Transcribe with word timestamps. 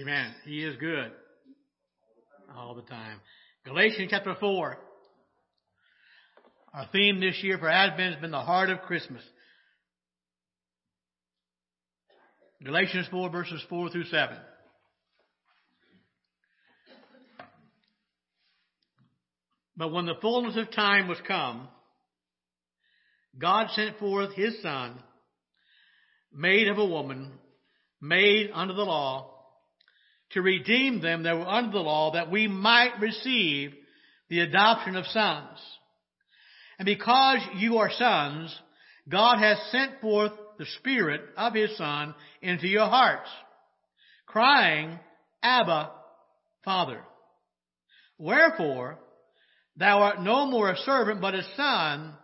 Amen. 0.00 0.34
He 0.46 0.64
is 0.64 0.76
good 0.76 1.10
all 2.56 2.74
the 2.74 2.82
time. 2.82 3.18
Galatians 3.66 4.08
chapter 4.10 4.34
4. 4.38 4.78
Our 6.72 6.88
theme 6.90 7.20
this 7.20 7.38
year 7.42 7.58
for 7.58 7.68
Advent 7.68 8.14
has 8.14 8.20
been 8.22 8.30
the 8.30 8.40
heart 8.40 8.70
of 8.70 8.80
Christmas. 8.82 9.22
Galatians 12.64 13.08
4 13.10 13.30
verses 13.30 13.62
4 13.68 13.90
through 13.90 14.04
7. 14.04 14.36
But 19.76 19.92
when 19.92 20.06
the 20.06 20.14
fullness 20.22 20.56
of 20.56 20.70
time 20.70 21.08
was 21.08 21.18
come, 21.26 21.68
God 23.38 23.66
sent 23.72 23.98
forth 23.98 24.34
his 24.34 24.62
Son, 24.62 24.98
made 26.32 26.68
of 26.68 26.78
a 26.78 26.86
woman, 26.86 27.32
made 28.00 28.50
under 28.54 28.72
the 28.72 28.82
law, 28.82 29.39
to 30.32 30.42
redeem 30.42 31.00
them 31.00 31.24
that 31.24 31.36
were 31.36 31.46
under 31.46 31.72
the 31.72 31.78
law, 31.78 32.12
that 32.12 32.30
we 32.30 32.46
might 32.46 33.00
receive 33.00 33.72
the 34.28 34.40
adoption 34.40 34.96
of 34.96 35.06
sons. 35.06 35.58
And 36.78 36.86
because 36.86 37.38
you 37.56 37.78
are 37.78 37.90
sons, 37.90 38.56
God 39.08 39.38
has 39.38 39.58
sent 39.70 40.00
forth 40.00 40.32
the 40.58 40.66
Spirit 40.78 41.20
of 41.36 41.54
His 41.54 41.76
Son 41.76 42.14
into 42.40 42.68
your 42.68 42.86
hearts, 42.86 43.28
crying, 44.26 44.98
Abba, 45.42 45.90
Father. 46.64 47.00
Wherefore, 48.18 48.98
thou 49.76 50.00
art 50.02 50.20
no 50.22 50.46
more 50.46 50.70
a 50.70 50.76
servant, 50.76 51.20
but 51.20 51.34
a 51.34 51.42
son, 51.56 52.14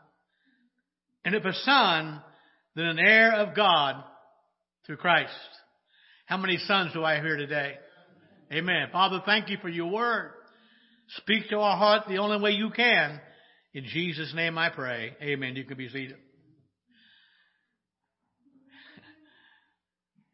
and 1.25 1.35
if 1.35 1.45
a 1.45 1.55
son, 1.55 2.21
then 2.77 2.85
an 2.85 2.99
heir 2.99 3.33
of 3.33 3.57
God 3.57 4.05
through 4.87 4.99
Christ. 4.99 5.33
How 6.27 6.37
many 6.37 6.59
sons 6.59 6.93
do 6.93 7.03
I 7.03 7.21
hear 7.21 7.37
today? 7.37 7.75
Amen. 8.53 8.89
Father, 8.93 9.23
thank 9.25 9.49
you 9.49 9.59
for 9.61 9.69
your 9.69 9.91
word. 9.91 10.31
Speak 11.19 11.49
to 11.51 11.59
our 11.59 11.77
heart 11.77 12.05
the 12.09 12.19
only 12.19 12.41
way 12.41 12.53
you 12.53 12.71
can. 12.71 13.21
In 13.75 13.85
Jesus' 13.85 14.33
name 14.35 14.57
I 14.57 14.71
pray. 14.71 15.17
Amen. 15.21 15.57
You 15.57 15.65
can 15.65 15.77
be 15.77 15.89
seated. 15.89 16.17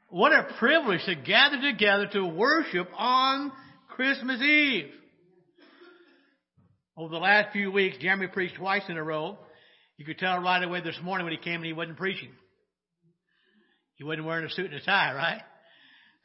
What 0.09 0.33
a 0.33 0.47
privilege 0.59 1.01
to 1.07 1.15
gather 1.15 1.59
together 1.61 2.07
to 2.13 2.27
worship 2.27 2.89
on 2.97 3.51
Christmas 3.89 4.43
Eve. 4.43 4.91
Over 6.99 7.15
the 7.15 7.19
last 7.19 7.53
few 7.53 7.73
weeks, 7.73 7.97
Jeremy 7.99 8.27
preached 8.27 8.57
twice 8.57 8.83
in 8.91 8.99
a 8.99 9.03
row. 9.03 9.39
You 9.97 10.05
could 10.05 10.19
tell 10.19 10.39
right 10.41 10.63
away 10.63 10.83
this 10.83 10.99
morning 11.03 11.25
when 11.25 11.33
he 11.33 11.43
came 11.43 11.57
and 11.57 11.65
he 11.65 11.73
wasn't 11.73 11.97
preaching. 11.97 12.31
He 13.95 14.05
wasn't 14.05 14.27
wearing 14.27 14.45
a 14.45 14.51
suit 14.51 14.67
and 14.67 14.75
a 14.75 14.85
tie, 14.85 15.15
right? 15.15 15.41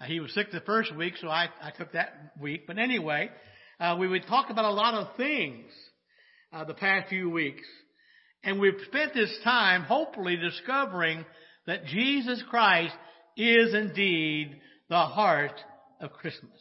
He 0.05 0.19
was 0.19 0.33
sick 0.33 0.51
the 0.51 0.61
first 0.61 0.95
week, 0.95 1.15
so 1.19 1.27
I, 1.27 1.47
I 1.61 1.71
took 1.71 1.93
that 1.93 2.33
week. 2.39 2.67
But 2.67 2.77
anyway, 2.77 3.29
uh, 3.79 3.97
we 3.99 4.07
would 4.07 4.27
talk 4.27 4.49
about 4.49 4.65
a 4.65 4.71
lot 4.71 4.93
of 4.93 5.15
things 5.17 5.71
uh, 6.53 6.65
the 6.65 6.75
past 6.75 7.09
few 7.09 7.29
weeks. 7.29 7.63
And 8.43 8.59
we've 8.59 8.79
spent 8.85 9.13
this 9.13 9.35
time 9.43 9.81
hopefully 9.81 10.37
discovering 10.37 11.25
that 11.65 11.85
Jesus 11.85 12.43
Christ 12.49 12.93
is 13.35 13.73
indeed 13.73 14.59
the 14.89 15.05
heart 15.05 15.59
of 15.99 16.13
Christmas. 16.13 16.59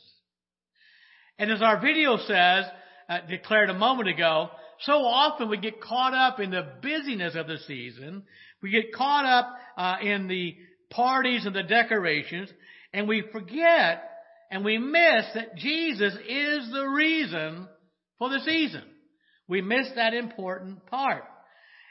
And 1.38 1.50
as 1.50 1.60
our 1.60 1.80
video 1.80 2.16
says, 2.16 2.64
uh, 3.08 3.18
declared 3.28 3.68
a 3.68 3.74
moment 3.74 4.08
ago, 4.08 4.48
so 4.80 4.92
often 4.92 5.48
we 5.48 5.58
get 5.58 5.80
caught 5.80 6.14
up 6.14 6.40
in 6.40 6.50
the 6.50 6.66
busyness 6.82 7.34
of 7.34 7.46
the 7.46 7.58
season. 7.66 8.24
We 8.62 8.70
get 8.70 8.94
caught 8.94 9.24
up 9.24 9.54
uh, 9.76 9.96
in 10.02 10.26
the 10.26 10.56
parties 10.90 11.46
and 11.46 11.54
the 11.54 11.62
decorations, 11.62 12.50
and 12.96 13.06
we 13.06 13.22
forget 13.30 14.10
and 14.50 14.64
we 14.64 14.78
miss 14.78 15.26
that 15.34 15.54
Jesus 15.56 16.14
is 16.14 16.72
the 16.72 16.86
reason 16.86 17.68
for 18.18 18.30
the 18.30 18.40
season. 18.40 18.82
We 19.46 19.60
miss 19.60 19.86
that 19.96 20.14
important 20.14 20.86
part. 20.86 21.24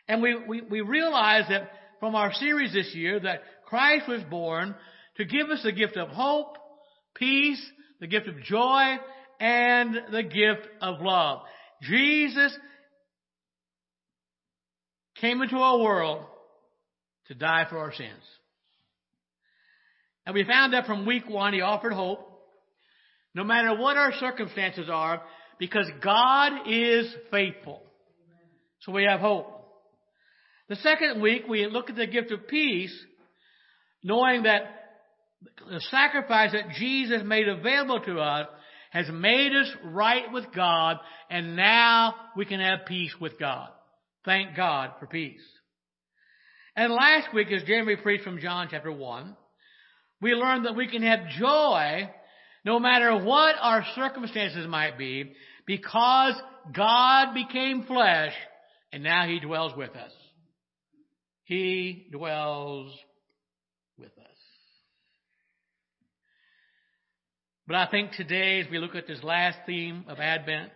And 0.07 0.21
we, 0.21 0.35
we, 0.47 0.61
we 0.61 0.81
realize 0.81 1.43
that 1.49 1.69
from 1.99 2.15
our 2.15 2.33
series 2.33 2.73
this 2.73 2.91
year 2.95 3.19
that 3.19 3.41
Christ 3.67 4.07
was 4.07 4.23
born 4.31 4.73
to 5.17 5.25
give 5.25 5.49
us 5.49 5.61
the 5.63 5.71
gift 5.71 5.95
of 5.95 6.09
hope, 6.09 6.57
peace, 7.13 7.63
the 7.99 8.07
gift 8.07 8.27
of 8.27 8.41
joy, 8.41 8.95
and 9.39 9.95
the 10.11 10.23
gift 10.23 10.67
of 10.81 11.01
love. 11.01 11.41
Jesus 11.83 12.57
came 15.21 15.43
into 15.43 15.57
our 15.57 15.77
world 15.77 16.23
to 17.27 17.35
die 17.35 17.67
for 17.69 17.77
our 17.77 17.93
sins. 17.93 18.09
And 20.25 20.33
we 20.33 20.43
found 20.43 20.73
that 20.73 20.85
from 20.85 21.05
week 21.05 21.29
one, 21.29 21.53
he 21.53 21.61
offered 21.61 21.93
hope, 21.93 22.27
no 23.33 23.43
matter 23.43 23.75
what 23.75 23.97
our 23.97 24.13
circumstances 24.13 24.89
are, 24.89 25.21
because 25.59 25.89
God 26.03 26.67
is 26.67 27.13
faithful. 27.31 27.81
So 28.81 28.91
we 28.91 29.05
have 29.09 29.19
hope. 29.19 29.51
The 30.67 30.75
second 30.77 31.21
week, 31.21 31.43
we 31.47 31.67
look 31.67 31.89
at 31.89 31.95
the 31.95 32.07
gift 32.07 32.31
of 32.31 32.47
peace, 32.47 32.95
knowing 34.03 34.43
that 34.43 34.63
the 35.69 35.81
sacrifice 35.91 36.53
that 36.53 36.75
Jesus 36.77 37.21
made 37.23 37.47
available 37.47 37.99
to 38.01 38.19
us 38.19 38.47
has 38.89 39.07
made 39.11 39.51
us 39.53 39.67
right 39.83 40.31
with 40.31 40.45
God, 40.55 40.97
and 41.29 41.55
now 41.55 42.15
we 42.35 42.45
can 42.45 42.59
have 42.59 42.85
peace 42.87 43.13
with 43.19 43.37
God. 43.37 43.69
Thank 44.23 44.55
God 44.55 44.91
for 44.99 45.05
peace. 45.05 45.41
And 46.75 46.93
last 46.93 47.33
week, 47.33 47.51
as 47.51 47.63
Jeremy 47.63 47.95
preached 47.97 48.23
from 48.23 48.39
John 48.39 48.67
chapter 48.71 48.91
1, 48.91 49.35
we 50.25 50.33
learn 50.33 50.63
that 50.63 50.75
we 50.75 50.87
can 50.87 51.03
have 51.03 51.19
joy 51.37 52.09
no 52.63 52.79
matter 52.79 53.15
what 53.15 53.53
our 53.61 53.85
circumstances 53.93 54.65
might 54.67 54.97
be 54.97 55.31
because 55.67 56.33
God 56.75 57.35
became 57.35 57.83
flesh 57.83 58.33
and 58.91 59.03
now 59.03 59.27
He 59.27 59.39
dwells 59.39 59.77
with 59.77 59.91
us. 59.91 60.11
He 61.43 62.07
dwells 62.11 62.91
with 63.99 64.17
us. 64.17 64.37
But 67.67 67.75
I 67.75 67.87
think 67.91 68.13
today, 68.13 68.61
as 68.61 68.71
we 68.71 68.79
look 68.79 68.95
at 68.95 69.05
this 69.05 69.21
last 69.21 69.59
theme 69.67 70.05
of 70.07 70.17
Advent, 70.17 70.71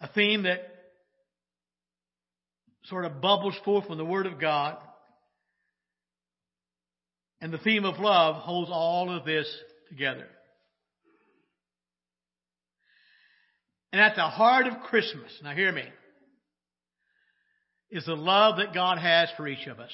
a 0.00 0.08
theme 0.08 0.42
that 0.42 0.66
sort 2.86 3.04
of 3.04 3.20
bubbles 3.20 3.54
forth 3.64 3.86
from 3.86 3.98
the 3.98 4.04
Word 4.04 4.26
of 4.26 4.40
God, 4.40 4.78
and 7.40 7.52
the 7.52 7.58
theme 7.58 7.84
of 7.84 7.98
love 7.98 8.36
holds 8.36 8.70
all 8.72 9.10
of 9.10 9.24
this 9.24 9.46
together. 9.88 10.26
And 13.92 14.00
at 14.00 14.16
the 14.16 14.22
heart 14.22 14.66
of 14.66 14.82
Christmas, 14.84 15.30
now 15.42 15.54
hear 15.54 15.72
me, 15.72 15.84
is 17.90 18.04
the 18.04 18.16
love 18.16 18.58
that 18.58 18.74
God 18.74 18.98
has 18.98 19.28
for 19.36 19.46
each 19.46 19.66
of 19.66 19.78
us, 19.80 19.92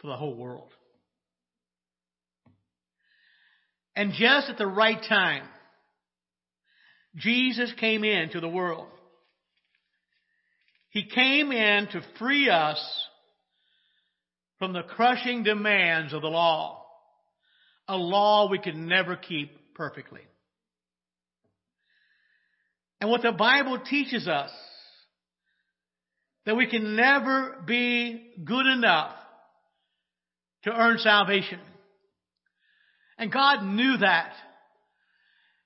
for 0.00 0.08
the 0.08 0.16
whole 0.16 0.34
world. 0.34 0.70
And 3.94 4.12
just 4.12 4.48
at 4.48 4.58
the 4.58 4.66
right 4.66 5.00
time, 5.08 5.44
Jesus 7.16 7.72
came 7.80 8.04
into 8.04 8.40
the 8.40 8.48
world. 8.48 8.86
He 10.90 11.08
came 11.08 11.52
in 11.52 11.88
to 11.88 12.02
free 12.18 12.48
us 12.48 12.78
from 14.58 14.72
the 14.72 14.82
crushing 14.82 15.42
demands 15.42 16.12
of 16.12 16.22
the 16.22 16.28
law, 16.28 16.84
a 17.86 17.96
law 17.96 18.48
we 18.50 18.58
could 18.58 18.76
never 18.76 19.16
keep 19.16 19.74
perfectly. 19.74 20.20
And 23.00 23.10
what 23.10 23.22
the 23.22 23.32
Bible 23.32 23.78
teaches 23.78 24.26
us, 24.26 24.50
that 26.44 26.56
we 26.56 26.66
can 26.66 26.96
never 26.96 27.62
be 27.66 28.32
good 28.44 28.66
enough 28.66 29.12
to 30.64 30.72
earn 30.72 30.98
salvation. 30.98 31.60
And 33.18 33.32
God 33.32 33.62
knew 33.64 33.98
that. 33.98 34.32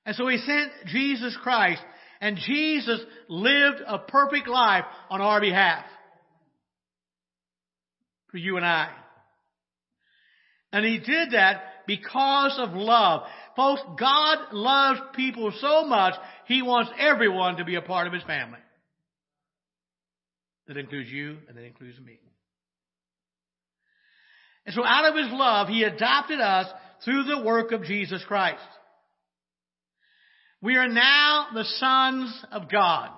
And 0.05 0.17
so 0.17 0.27
He 0.29 0.39
sent 0.39 0.73
Jesus 0.87 1.37
Christ, 1.43 1.83
and 2.21 2.37
Jesus 2.37 3.01
lived 3.29 3.81
a 3.87 3.99
perfect 4.01 4.49
life 4.49 4.85
on 5.09 5.21
our 5.21 5.41
behalf. 5.41 5.85
For 8.33 8.39
you 8.39 8.57
and 8.57 8.67
I. 8.67 8.91
And 10.73 10.85
He 10.85 10.99
did 10.99 11.33
that 11.33 11.63
because 11.87 12.59
of 12.59 12.73
love. 12.73 13.23
Folks, 13.55 13.83
God 14.01 14.39
loves 14.53 15.01
people 15.15 15.53
so 15.61 15.85
much, 15.85 16.15
He 16.47 16.63
wants 16.63 16.91
everyone 16.99 17.59
to 17.59 17.65
be 17.65 17.77
a 17.77 17.83
part 17.83 18.07
of 18.07 18.13
His 18.13 18.23
family. 18.25 18.59
That 20.67 20.79
includes 20.79 21.11
you, 21.11 21.39
and 21.47 21.57
that 21.57 21.65
includes 21.65 22.01
me. 22.01 22.19
And 24.65 24.75
so 24.75 24.85
out 24.85 25.05
of 25.05 25.17
His 25.17 25.31
love, 25.31 25.69
He 25.69 25.83
adopted 25.83 26.41
us 26.41 26.67
through 27.05 27.25
the 27.25 27.43
work 27.43 27.73
of 27.73 27.85
Jesus 27.85 28.25
Christ. 28.27 28.63
We 30.63 30.77
are 30.77 30.89
now 30.89 31.49
the 31.53 31.65
sons 31.65 32.45
of 32.51 32.71
God. 32.71 33.11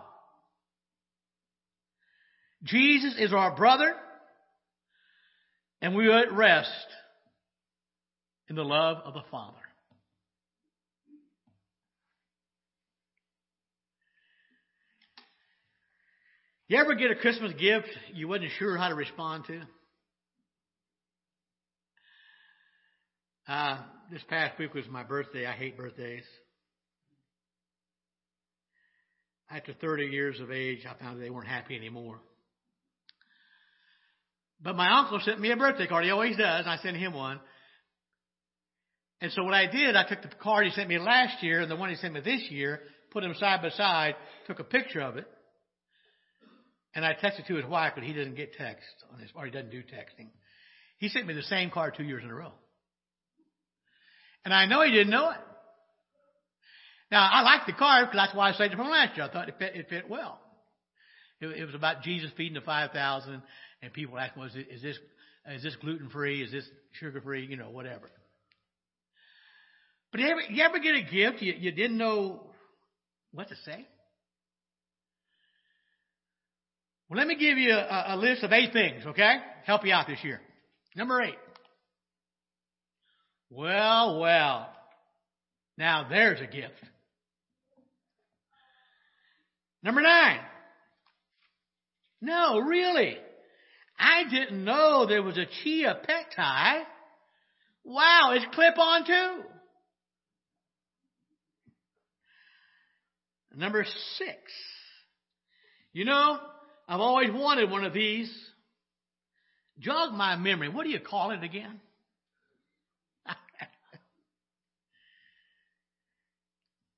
Jesus 2.64 3.14
is 3.18 3.32
our 3.34 3.54
brother, 3.54 3.94
and 5.80 5.94
we 5.94 6.08
are 6.08 6.20
at 6.20 6.32
rest 6.32 6.86
in 8.48 8.56
the 8.56 8.64
love 8.64 8.98
of 9.04 9.14
the 9.14 9.22
Father. 9.30 9.58
You 16.66 16.78
ever 16.78 16.94
get 16.94 17.10
a 17.10 17.14
Christmas 17.14 17.52
gift 17.52 17.88
you 18.14 18.26
wasn't 18.26 18.50
sure 18.58 18.76
how 18.78 18.88
to 18.88 18.94
respond 18.94 19.44
to? 19.46 19.60
Uh, 23.46 23.78
this 24.10 24.22
past 24.30 24.58
week 24.58 24.72
was 24.72 24.84
my 24.88 25.02
birthday. 25.02 25.46
I 25.46 25.52
hate 25.52 25.76
birthdays. 25.76 26.24
After 29.50 29.74
30 29.74 30.06
years 30.06 30.40
of 30.40 30.50
age, 30.50 30.86
I 30.88 30.94
found 31.02 31.20
they 31.20 31.28
weren't 31.28 31.48
happy 31.48 31.76
anymore. 31.76 32.20
But 34.62 34.76
my 34.76 34.98
uncle 34.98 35.20
sent 35.20 35.40
me 35.40 35.50
a 35.50 35.56
birthday 35.56 35.86
card. 35.86 36.04
He 36.04 36.10
always 36.10 36.36
does. 36.36 36.66
I 36.66 36.78
sent 36.82 36.96
him 36.96 37.12
one. 37.12 37.40
And 39.20 39.32
so 39.32 39.44
what 39.44 39.54
I 39.54 39.66
did, 39.66 39.96
I 39.96 40.06
took 40.06 40.22
the 40.22 40.28
card 40.42 40.66
he 40.66 40.72
sent 40.72 40.88
me 40.88 40.98
last 40.98 41.42
year 41.42 41.60
and 41.60 41.70
the 41.70 41.76
one 41.76 41.90
he 41.90 41.96
sent 41.96 42.14
me 42.14 42.20
this 42.20 42.50
year, 42.50 42.80
put 43.10 43.22
them 43.22 43.34
side 43.38 43.62
by 43.62 43.70
side, 43.70 44.16
took 44.46 44.58
a 44.58 44.64
picture 44.64 45.00
of 45.00 45.16
it, 45.16 45.26
and 46.94 47.04
I 47.04 47.14
texted 47.14 47.46
to 47.48 47.56
his 47.56 47.66
wife, 47.66 47.92
but 47.94 48.04
he 48.04 48.12
doesn't 48.12 48.36
get 48.36 48.52
text 48.54 48.86
on 49.12 49.18
his, 49.18 49.30
or 49.34 49.44
he 49.44 49.50
doesn't 49.50 49.70
do 49.70 49.82
texting. 49.82 50.28
He 50.98 51.08
sent 51.08 51.26
me 51.26 51.34
the 51.34 51.42
same 51.42 51.70
card 51.70 51.94
two 51.96 52.04
years 52.04 52.22
in 52.22 52.30
a 52.30 52.34
row. 52.34 52.52
And 54.44 54.54
I 54.54 54.66
know 54.66 54.82
he 54.82 54.90
didn't 54.90 55.10
know 55.10 55.30
it. 55.30 55.38
Now, 57.10 57.28
I 57.30 57.42
like 57.42 57.66
the 57.66 57.72
card 57.72 58.06
because 58.06 58.26
that's 58.26 58.34
why 58.34 58.50
I 58.50 58.52
saved 58.52 58.74
it 58.74 58.76
from 58.76 58.90
last 58.90 59.16
year. 59.16 59.26
I 59.26 59.32
thought 59.32 59.48
it 59.48 59.56
fit, 59.58 59.74
it 59.74 59.88
fit 59.88 60.08
well. 60.08 60.40
It, 61.50 61.64
was 61.64 61.74
about 61.74 62.02
Jesus 62.02 62.30
feeding 62.36 62.54
the 62.54 62.60
5,000 62.60 63.42
and 63.82 63.92
people 63.92 64.18
asking, 64.18 64.40
well, 64.40 64.50
is, 64.54 64.82
this, 64.82 64.98
is 65.50 65.62
this 65.62 65.76
gluten 65.76 66.10
free? 66.10 66.42
Is 66.42 66.52
this 66.52 66.68
sugar 66.92 67.20
free? 67.20 67.46
You 67.46 67.56
know, 67.56 67.70
whatever. 67.70 68.10
But 70.10 70.20
you 70.20 70.28
ever, 70.28 70.40
you 70.48 70.62
ever 70.62 70.78
get 70.78 70.94
a 70.94 71.02
gift 71.02 71.42
you, 71.42 71.54
you 71.58 71.72
didn't 71.72 71.98
know 71.98 72.42
what 73.32 73.48
to 73.48 73.56
say? 73.64 73.86
Well, 77.08 77.18
let 77.18 77.26
me 77.26 77.36
give 77.36 77.58
you 77.58 77.72
a, 77.72 78.04
a 78.08 78.16
list 78.16 78.42
of 78.42 78.52
eight 78.52 78.72
things, 78.72 79.04
okay? 79.06 79.36
Help 79.64 79.84
you 79.84 79.92
out 79.92 80.06
this 80.06 80.22
year. 80.22 80.40
Number 80.96 81.20
eight. 81.20 81.34
Well, 83.50 84.20
well. 84.20 84.68
Now 85.76 86.06
there's 86.08 86.40
a 86.40 86.46
gift. 86.46 86.72
Number 89.82 90.00
nine. 90.00 90.40
No, 92.24 92.58
really. 92.58 93.18
I 93.98 94.24
didn't 94.30 94.64
know 94.64 95.04
there 95.06 95.22
was 95.22 95.36
a 95.36 95.44
chia 95.62 95.94
pet 96.02 96.32
tie. 96.34 96.84
Wow, 97.84 98.32
it's 98.32 98.46
clip 98.54 98.78
on 98.78 99.06
too. 99.06 99.42
Number 103.54 103.84
six. 104.16 104.38
You 105.92 106.06
know, 106.06 106.38
I've 106.88 107.00
always 107.00 107.30
wanted 107.30 107.70
one 107.70 107.84
of 107.84 107.92
these. 107.92 108.34
Jog 109.78 110.14
my 110.14 110.36
memory. 110.36 110.70
What 110.70 110.84
do 110.84 110.90
you 110.90 111.00
call 111.00 111.30
it 111.30 111.42
again? 111.44 111.78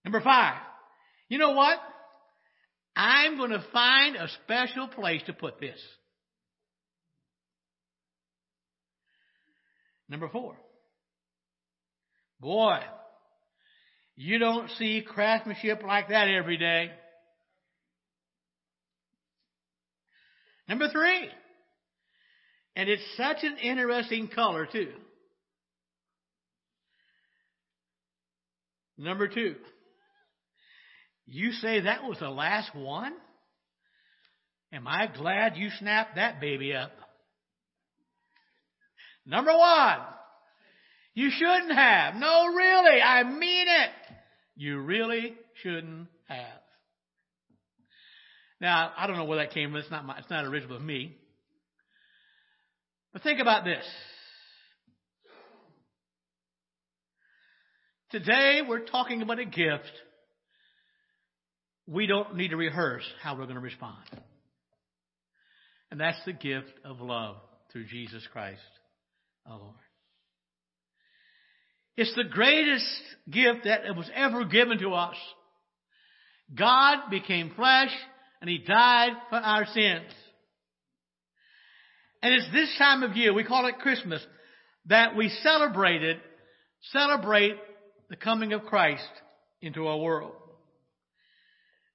Number 0.04 0.20
five. 0.20 0.54
You 1.28 1.38
know 1.38 1.50
what? 1.50 1.80
I'm 2.96 3.36
going 3.36 3.50
to 3.50 3.64
find 3.72 4.16
a 4.16 4.26
special 4.42 4.88
place 4.88 5.22
to 5.26 5.34
put 5.34 5.60
this. 5.60 5.78
Number 10.08 10.28
four. 10.28 10.56
Boy, 12.40 12.78
you 14.14 14.38
don't 14.38 14.70
see 14.72 15.04
craftsmanship 15.06 15.82
like 15.82 16.08
that 16.08 16.28
every 16.28 16.56
day. 16.56 16.90
Number 20.68 20.88
three. 20.90 21.28
And 22.74 22.88
it's 22.88 23.02
such 23.16 23.38
an 23.42 23.56
interesting 23.58 24.28
color 24.28 24.66
too. 24.70 24.92
Number 28.98 29.28
two. 29.28 29.56
You 31.26 31.52
say 31.52 31.80
that 31.80 32.04
was 32.04 32.18
the 32.20 32.30
last 32.30 32.74
one? 32.74 33.12
Am 34.72 34.86
I 34.86 35.06
glad 35.06 35.56
you 35.56 35.70
snapped 35.78 36.16
that 36.16 36.40
baby 36.40 36.74
up? 36.74 36.92
Number 39.24 39.56
one. 39.56 39.98
You 41.14 41.30
shouldn't 41.30 41.72
have. 41.72 42.14
No, 42.14 42.46
really. 42.46 43.00
I 43.00 43.24
mean 43.24 43.66
it. 43.68 43.90
You 44.54 44.80
really 44.80 45.34
shouldn't 45.62 46.08
have. 46.28 46.60
Now, 48.60 48.92
I 48.96 49.06
don't 49.06 49.16
know 49.16 49.24
where 49.24 49.38
that 49.38 49.52
came 49.52 49.70
from. 49.70 49.80
It's 49.80 49.90
not 49.90 50.04
my, 50.04 50.18
it's 50.18 50.30
not 50.30 50.44
original 50.44 50.76
of 50.76 50.82
me. 50.82 51.16
But 53.12 53.22
think 53.22 53.40
about 53.40 53.64
this. 53.64 53.84
Today 58.10 58.60
we're 58.66 58.84
talking 58.84 59.22
about 59.22 59.38
a 59.38 59.44
gift. 59.44 59.90
We 61.86 62.06
don't 62.06 62.36
need 62.36 62.48
to 62.48 62.56
rehearse 62.56 63.04
how 63.22 63.36
we're 63.36 63.44
going 63.44 63.56
to 63.56 63.60
respond. 63.60 63.98
And 65.90 66.00
that's 66.00 66.18
the 66.26 66.32
gift 66.32 66.72
of 66.84 67.00
love 67.00 67.36
through 67.72 67.86
Jesus 67.86 68.26
Christ, 68.32 68.60
our 69.46 69.58
Lord. 69.58 69.74
It's 71.96 72.14
the 72.14 72.24
greatest 72.24 72.86
gift 73.30 73.64
that 73.64 73.96
was 73.96 74.10
ever 74.14 74.44
given 74.44 74.78
to 74.80 74.90
us. 74.94 75.16
God 76.54 77.10
became 77.10 77.52
flesh 77.54 77.90
and 78.40 78.50
He 78.50 78.58
died 78.58 79.12
for 79.30 79.36
our 79.36 79.66
sins. 79.66 80.12
And 82.22 82.34
it's 82.34 82.48
this 82.52 82.74
time 82.78 83.02
of 83.02 83.16
year, 83.16 83.32
we 83.32 83.44
call 83.44 83.66
it 83.66 83.78
Christmas, 83.78 84.24
that 84.86 85.16
we 85.16 85.28
celebrated, 85.42 86.18
celebrate 86.92 87.56
the 88.10 88.16
coming 88.16 88.52
of 88.52 88.64
Christ 88.64 89.08
into 89.60 89.86
our 89.86 89.98
world. 89.98 90.34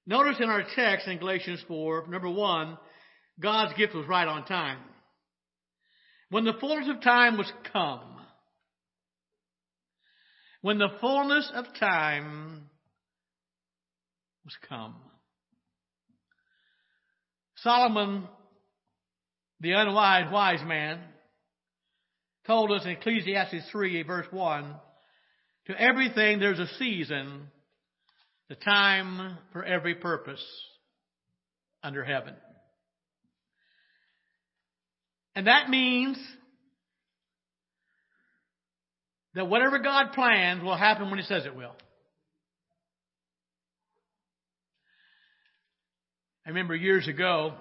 Notice 0.06 0.36
in 0.40 0.48
our 0.48 0.64
text 0.74 1.06
in 1.06 1.18
Galatians 1.18 1.62
4, 1.68 2.08
number 2.08 2.28
one, 2.28 2.76
God's 3.38 3.74
gift 3.74 3.94
was 3.94 4.06
right 4.08 4.26
on 4.26 4.44
time. 4.44 4.78
When 6.30 6.44
the 6.44 6.54
fullness 6.60 6.88
of 6.88 7.02
time 7.02 7.38
was 7.38 7.50
come, 7.72 8.00
when 10.60 10.78
the 10.78 10.88
fullness 11.00 11.50
of 11.54 11.66
time 11.78 12.62
was 14.44 14.56
come. 14.68 14.94
Solomon, 17.56 18.26
the 19.60 19.72
unwise 19.72 20.32
wise 20.32 20.66
man, 20.66 20.98
told 22.46 22.72
us 22.72 22.84
in 22.84 22.90
Ecclesiastes 22.90 23.70
3 23.70 24.02
verse 24.02 24.26
1, 24.30 24.74
to 25.66 25.80
everything 25.80 26.40
there's 26.40 26.58
a 26.58 26.66
season, 26.78 27.48
the 28.52 28.56
time 28.56 29.38
for 29.54 29.64
every 29.64 29.94
purpose 29.94 30.44
under 31.82 32.04
heaven. 32.04 32.34
And 35.34 35.46
that 35.46 35.70
means 35.70 36.18
that 39.34 39.48
whatever 39.48 39.78
God 39.78 40.12
plans 40.12 40.62
will 40.62 40.76
happen 40.76 41.08
when 41.08 41.18
He 41.18 41.24
says 41.24 41.46
it 41.46 41.56
will. 41.56 41.74
I 46.44 46.50
remember 46.50 46.76
years 46.76 47.08
ago, 47.08 47.54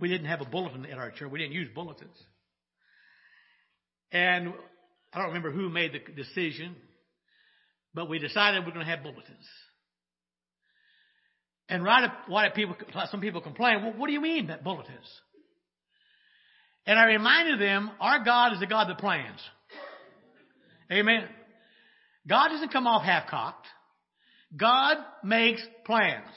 we 0.00 0.08
didn't 0.08 0.28
have 0.28 0.40
a 0.40 0.46
bulletin 0.46 0.86
at 0.86 0.96
our 0.96 1.10
church. 1.10 1.30
We 1.30 1.40
didn't 1.40 1.52
use 1.52 1.68
bulletins. 1.74 2.16
And 4.12 4.54
I 5.12 5.18
don't 5.18 5.26
remember 5.26 5.50
who 5.50 5.68
made 5.68 5.92
the 5.92 6.12
decision, 6.14 6.74
but 7.92 8.08
we 8.08 8.18
decided 8.18 8.64
we're 8.64 8.72
going 8.72 8.86
to 8.86 8.90
have 8.90 9.02
bulletins. 9.02 9.46
And 11.68 11.82
right, 11.82 12.10
why 12.26 12.48
people, 12.50 12.76
some 13.10 13.20
people 13.20 13.40
complain, 13.40 13.82
well, 13.82 13.94
what 13.96 14.06
do 14.06 14.12
you 14.12 14.20
mean 14.20 14.48
that 14.48 14.62
bulletins? 14.62 15.20
And 16.86 16.98
I 16.98 17.06
reminded 17.06 17.60
them, 17.60 17.90
our 18.00 18.22
God 18.22 18.52
is 18.52 18.60
the 18.60 18.66
God 18.66 18.88
that 18.88 18.98
plans. 18.98 19.40
Amen. 20.92 21.26
God 22.28 22.48
doesn't 22.48 22.72
come 22.72 22.86
off 22.86 23.02
half 23.02 23.28
cocked. 23.28 23.66
God 24.54 24.98
makes 25.22 25.62
plans. 25.86 26.28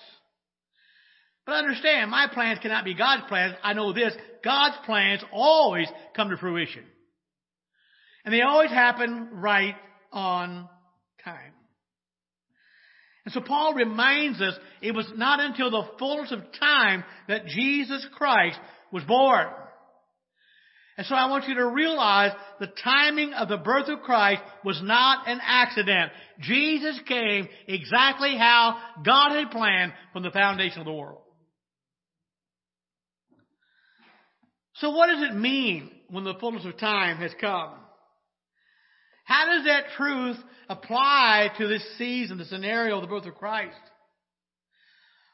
But 1.46 1.56
understand, 1.56 2.12
my 2.12 2.28
plans 2.34 2.60
cannot 2.62 2.86
be 2.86 2.94
God's 2.94 3.24
plans. 3.28 3.56
I 3.64 3.74
know 3.74 3.94
this. 3.94 4.14
God's 4.44 4.76
plans 4.86 5.24
always 5.32 5.88
come 6.16 6.30
to 6.30 6.38
fruition. 6.38 6.84
And 8.26 8.34
they 8.34 8.42
always 8.42 8.70
happen 8.70 9.30
right 9.34 9.76
on 10.12 10.68
time. 11.24 11.54
And 13.28 13.34
so 13.34 13.42
Paul 13.42 13.74
reminds 13.74 14.40
us 14.40 14.54
it 14.82 14.96
was 14.96 15.12
not 15.18 15.42
until 15.42 15.70
the 15.70 15.84
fullness 16.00 16.32
of 16.32 16.40
time 16.58 17.04
that 17.28 17.46
Jesus 17.46 18.08
Christ 18.14 18.58
was 18.90 19.04
born. 19.04 19.48
And 20.98 21.06
so 21.06 21.14
I 21.14 21.30
want 21.30 21.46
you 21.46 21.56
to 21.56 21.68
realize 21.68 22.32
the 22.62 22.72
timing 22.82 23.34
of 23.34 23.50
the 23.50 23.58
birth 23.58 23.90
of 23.90 24.00
Christ 24.00 24.42
was 24.64 24.80
not 24.82 25.28
an 25.28 25.42
accident. 25.44 26.14
Jesus 26.40 27.02
came 27.06 27.50
exactly 27.68 28.38
how 28.38 28.80
God 29.06 29.36
had 29.36 29.52
planned 29.52 29.92
from 30.14 30.24
the 30.24 30.32
foundation 30.32 30.80
of 30.80 30.86
the 30.86 30.94
world. 30.94 31.20
So 34.76 34.92
what 34.92 35.08
does 35.08 35.30
it 35.30 35.36
mean 35.36 35.92
when 36.10 36.24
the 36.24 36.36
fullness 36.36 36.64
of 36.64 36.78
time 36.78 37.18
has 37.18 37.32
come? 37.42 37.72
How 39.28 39.46
does 39.46 39.66
that 39.66 39.92
truth 39.98 40.38
apply 40.70 41.52
to 41.58 41.68
this 41.68 41.86
season, 41.98 42.38
the 42.38 42.46
scenario 42.46 42.96
of 42.96 43.02
the 43.02 43.08
birth 43.08 43.26
of 43.26 43.36
Christ? 43.36 43.76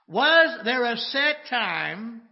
Was 0.08 0.62
there 0.66 0.84
a 0.84 0.98
set 0.98 1.36
time, 1.48 2.24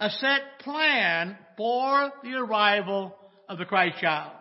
a 0.00 0.10
set 0.10 0.58
plan 0.58 1.38
for 1.56 2.10
the 2.24 2.34
arrival 2.34 3.14
of 3.48 3.58
the 3.58 3.64
Christ 3.64 3.98
child? 4.00 4.32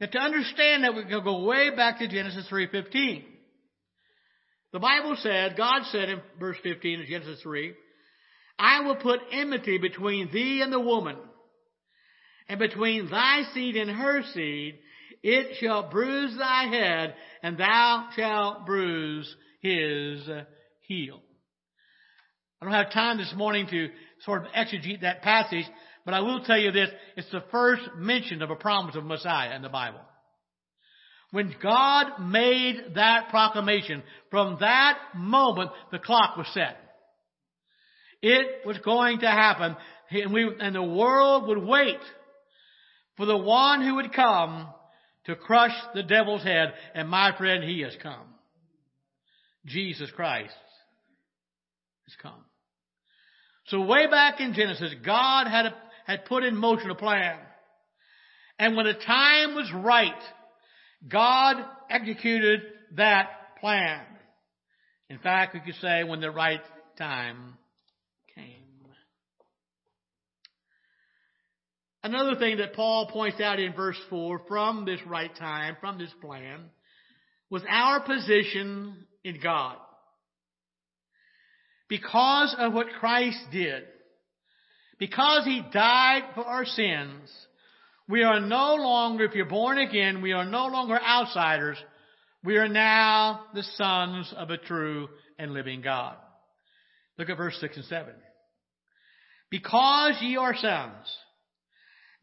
Now 0.00 0.08
to 0.08 0.18
understand 0.18 0.82
that 0.82 0.96
we 0.96 1.04
can 1.04 1.22
go 1.22 1.44
way 1.44 1.70
back 1.70 2.00
to 2.00 2.08
Genesis 2.08 2.48
3.15. 2.50 3.22
The 4.72 4.80
Bible 4.80 5.16
said, 5.20 5.56
God 5.56 5.82
said 5.92 6.08
in 6.08 6.20
verse 6.40 6.56
15 6.64 7.02
of 7.02 7.06
Genesis 7.06 7.40
3, 7.42 7.74
I 8.58 8.80
will 8.80 8.96
put 8.96 9.20
enmity 9.30 9.78
between 9.78 10.32
thee 10.32 10.62
and 10.62 10.72
the 10.72 10.80
woman, 10.80 11.16
and 12.50 12.58
between 12.58 13.08
thy 13.08 13.44
seed 13.54 13.76
and 13.76 13.88
her 13.88 14.22
seed, 14.34 14.80
it 15.22 15.56
shall 15.60 15.88
bruise 15.88 16.36
thy 16.36 16.64
head, 16.64 17.14
and 17.44 17.56
thou 17.56 18.08
shalt 18.16 18.66
bruise 18.66 19.32
his 19.60 20.28
heel. 20.80 21.20
I 22.60 22.64
don't 22.64 22.74
have 22.74 22.92
time 22.92 23.18
this 23.18 23.32
morning 23.36 23.68
to 23.70 23.88
sort 24.24 24.44
of 24.44 24.52
exegete 24.52 25.02
that 25.02 25.22
passage, 25.22 25.64
but 26.04 26.12
I 26.12 26.22
will 26.22 26.42
tell 26.42 26.58
you 26.58 26.72
this, 26.72 26.90
it's 27.16 27.30
the 27.30 27.44
first 27.52 27.82
mention 27.96 28.42
of 28.42 28.50
a 28.50 28.56
promise 28.56 28.96
of 28.96 29.04
Messiah 29.04 29.54
in 29.54 29.62
the 29.62 29.68
Bible. 29.68 30.00
When 31.30 31.54
God 31.62 32.18
made 32.18 32.94
that 32.96 33.28
proclamation, 33.30 34.02
from 34.28 34.56
that 34.58 34.98
moment 35.14 35.70
the 35.92 36.00
clock 36.00 36.36
was 36.36 36.48
set. 36.52 36.78
It 38.22 38.66
was 38.66 38.78
going 38.78 39.20
to 39.20 39.28
happen, 39.28 39.76
and, 40.10 40.32
we, 40.34 40.50
and 40.58 40.74
the 40.74 40.82
world 40.82 41.46
would 41.46 41.64
wait 41.64 42.00
for 43.20 43.26
the 43.26 43.36
one 43.36 43.82
who 43.82 43.96
would 43.96 44.14
come 44.14 44.66
to 45.26 45.36
crush 45.36 45.74
the 45.92 46.02
devil's 46.02 46.42
head, 46.42 46.72
and 46.94 47.06
my 47.06 47.36
friend, 47.36 47.62
he 47.62 47.82
has 47.82 47.94
come. 48.02 48.26
Jesus 49.66 50.10
Christ 50.16 50.54
has 52.08 52.16
come. 52.22 52.42
So 53.66 53.82
way 53.82 54.06
back 54.06 54.40
in 54.40 54.54
Genesis, 54.54 54.94
God 55.04 55.48
had, 55.48 55.66
a, 55.66 55.74
had 56.06 56.24
put 56.24 56.44
in 56.44 56.56
motion 56.56 56.88
a 56.88 56.94
plan. 56.94 57.38
And 58.58 58.74
when 58.74 58.86
the 58.86 58.94
time 58.94 59.54
was 59.54 59.70
right, 59.70 60.22
God 61.06 61.56
executed 61.90 62.62
that 62.96 63.28
plan. 63.60 64.00
In 65.10 65.18
fact, 65.18 65.52
we 65.52 65.60
could 65.60 65.78
say 65.82 66.04
when 66.04 66.22
the 66.22 66.30
right 66.30 66.62
time 66.96 67.58
came. 68.34 68.60
Another 72.02 72.36
thing 72.36 72.58
that 72.58 72.74
Paul 72.74 73.10
points 73.12 73.40
out 73.40 73.60
in 73.60 73.74
verse 73.74 73.98
4 74.08 74.42
from 74.48 74.84
this 74.84 75.00
right 75.06 75.34
time, 75.36 75.76
from 75.80 75.98
this 75.98 76.12
plan, 76.22 76.60
was 77.50 77.62
our 77.68 78.00
position 78.00 79.06
in 79.22 79.38
God. 79.42 79.76
Because 81.88 82.54
of 82.58 82.72
what 82.72 82.86
Christ 83.00 83.38
did, 83.52 83.82
because 84.98 85.44
He 85.44 85.62
died 85.72 86.22
for 86.34 86.44
our 86.44 86.64
sins, 86.64 87.28
we 88.08 88.22
are 88.22 88.40
no 88.40 88.74
longer, 88.74 89.24
if 89.24 89.34
you're 89.34 89.46
born 89.46 89.78
again, 89.78 90.22
we 90.22 90.32
are 90.32 90.44
no 90.44 90.66
longer 90.66 90.98
outsiders. 91.00 91.76
We 92.42 92.56
are 92.56 92.68
now 92.68 93.42
the 93.54 93.62
sons 93.62 94.32
of 94.36 94.50
a 94.50 94.56
true 94.56 95.08
and 95.38 95.52
living 95.52 95.82
God. 95.82 96.16
Look 97.18 97.28
at 97.28 97.36
verse 97.36 97.56
6 97.60 97.76
and 97.76 97.84
7. 97.84 98.14
Because 99.50 100.16
ye 100.20 100.36
are 100.36 100.56
sons, 100.56 101.06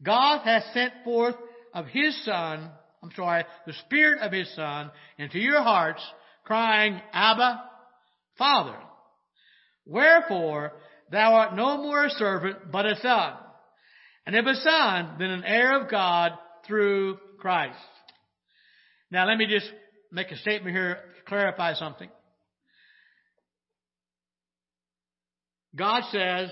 God 0.02 0.42
hath 0.44 0.64
sent 0.72 0.92
forth 1.04 1.34
of 1.74 1.86
His 1.86 2.24
Son, 2.24 2.70
I'm 3.02 3.10
sorry, 3.14 3.44
the 3.66 3.72
Spirit 3.86 4.20
of 4.20 4.32
His 4.32 4.52
Son 4.54 4.90
into 5.18 5.38
your 5.38 5.62
hearts, 5.62 6.02
crying, 6.44 7.00
Abba, 7.12 7.62
Father. 8.36 8.76
Wherefore, 9.84 10.72
thou 11.10 11.34
art 11.34 11.56
no 11.56 11.78
more 11.78 12.04
a 12.04 12.10
servant, 12.10 12.70
but 12.70 12.86
a 12.86 12.96
son. 13.00 13.34
And 14.26 14.36
if 14.36 14.44
a 14.44 14.54
son, 14.54 15.16
then 15.18 15.30
an 15.30 15.44
heir 15.44 15.80
of 15.80 15.90
God 15.90 16.32
through 16.66 17.18
Christ. 17.40 17.78
Now 19.10 19.26
let 19.26 19.38
me 19.38 19.46
just 19.46 19.70
make 20.12 20.30
a 20.30 20.36
statement 20.36 20.76
here, 20.76 20.94
to 20.94 21.22
clarify 21.26 21.74
something. 21.74 22.10
God 25.74 26.02
says 26.10 26.50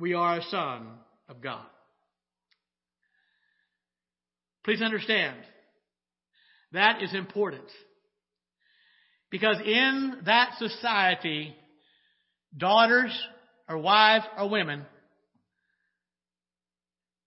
we 0.00 0.14
are 0.14 0.38
a 0.38 0.42
son 0.44 0.88
of 1.28 1.42
God. 1.42 1.66
Please 4.64 4.82
understand, 4.82 5.36
that 6.72 7.02
is 7.02 7.14
important. 7.14 7.64
Because 9.30 9.56
in 9.64 10.18
that 10.24 10.54
society, 10.58 11.54
daughters 12.56 13.16
or 13.68 13.78
wives 13.78 14.24
or 14.36 14.48
women 14.48 14.84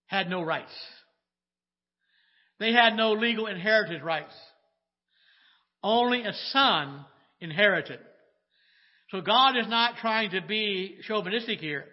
had 0.08 0.30
no 0.30 0.42
rights. 0.42 0.74
They 2.60 2.74
had 2.74 2.96
no 2.96 3.14
legal 3.14 3.48
inheritance 3.48 4.04
rights. 4.04 4.34
Only 5.82 6.24
a 6.24 6.34
son 6.52 7.06
inherited. 7.40 8.00
So 9.12 9.22
God 9.22 9.58
is 9.58 9.68
not 9.68 9.98
trying 9.98 10.32
to 10.32 10.42
be 10.42 10.98
chauvinistic 11.08 11.60
here. 11.60 11.86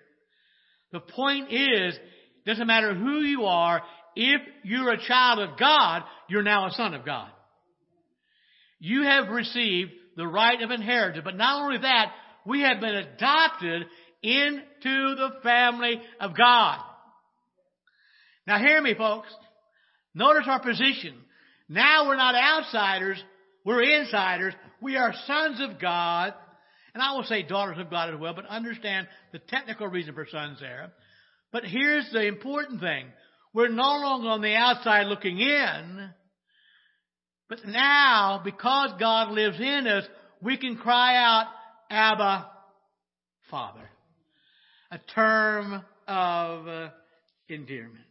The 0.92 1.00
point 1.00 1.52
is, 1.52 1.98
doesn't 2.46 2.66
matter 2.66 2.94
who 2.94 3.20
you 3.20 3.44
are, 3.44 3.82
if 4.16 4.40
you're 4.64 4.92
a 4.92 5.06
child 5.06 5.38
of 5.38 5.58
God, 5.58 6.02
you're 6.28 6.42
now 6.42 6.66
a 6.66 6.72
son 6.72 6.94
of 6.94 7.04
God. 7.04 7.28
You 8.80 9.02
have 9.02 9.28
received 9.28 9.92
the 10.16 10.26
right 10.26 10.60
of 10.60 10.70
inheritance. 10.70 11.22
But 11.24 11.36
not 11.36 11.62
only 11.62 11.78
that, 11.78 12.12
we 12.44 12.62
have 12.62 12.80
been 12.80 12.94
adopted 12.94 13.86
into 14.22 15.14
the 15.14 15.30
family 15.42 16.00
of 16.20 16.36
God. 16.36 16.78
Now 18.46 18.58
hear 18.58 18.80
me 18.82 18.94
folks. 18.94 19.28
Notice 20.14 20.44
our 20.46 20.60
position. 20.60 21.14
Now 21.68 22.08
we're 22.08 22.16
not 22.16 22.34
outsiders, 22.34 23.22
we're 23.64 23.82
insiders. 23.82 24.54
We 24.80 24.96
are 24.96 25.14
sons 25.26 25.60
of 25.60 25.80
God. 25.80 26.34
And 26.94 27.02
I 27.02 27.14
will 27.14 27.24
say 27.24 27.42
daughters 27.42 27.78
of 27.78 27.90
God 27.90 28.12
as 28.12 28.18
well, 28.18 28.34
but 28.34 28.46
understand 28.46 29.06
the 29.32 29.38
technical 29.38 29.86
reason 29.86 30.14
for 30.14 30.26
sons 30.30 30.58
there. 30.60 30.92
But 31.52 31.64
here's 31.64 32.10
the 32.12 32.26
important 32.26 32.80
thing. 32.80 33.06
We're 33.52 33.68
no 33.68 33.82
longer 33.82 34.28
on 34.28 34.42
the 34.42 34.54
outside 34.54 35.06
looking 35.06 35.40
in. 35.40 36.10
But 37.48 37.66
now, 37.66 38.40
because 38.44 38.92
God 39.00 39.32
lives 39.32 39.58
in 39.58 39.86
us, 39.86 40.04
we 40.40 40.56
can 40.56 40.76
cry 40.76 41.16
out, 41.16 41.46
Abba, 41.90 42.48
Father. 43.50 43.88
A 44.92 44.98
term 45.14 45.84
of 46.06 46.68
uh, 46.68 46.88
endearment. 47.48 48.04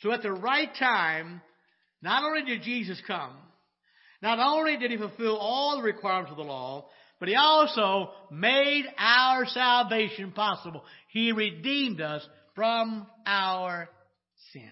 So 0.00 0.10
at 0.12 0.22
the 0.22 0.32
right 0.32 0.68
time, 0.78 1.40
not 2.02 2.24
only 2.24 2.44
did 2.44 2.62
Jesus 2.62 3.00
come, 3.06 3.32
not 4.20 4.38
only 4.38 4.76
did 4.76 4.90
he 4.90 4.96
fulfill 4.96 5.36
all 5.36 5.76
the 5.76 5.82
requirements 5.82 6.30
of 6.30 6.36
the 6.36 6.42
law, 6.42 6.86
but 7.24 7.30
he 7.30 7.36
also 7.36 8.10
made 8.30 8.84
our 8.98 9.46
salvation 9.46 10.32
possible. 10.32 10.84
He 11.08 11.32
redeemed 11.32 12.02
us 12.02 12.22
from 12.54 13.06
our 13.24 13.88
sins. 14.52 14.66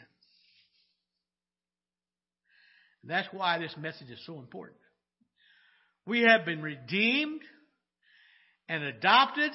That's 3.05 3.27
why 3.33 3.59
this 3.59 3.75
message 3.81 4.11
is 4.11 4.23
so 4.27 4.39
important. 4.39 4.77
We 6.05 6.25
have 6.25 6.45
been 6.45 6.61
redeemed 6.61 7.41
and 8.69 8.85
adopted. 8.85 9.53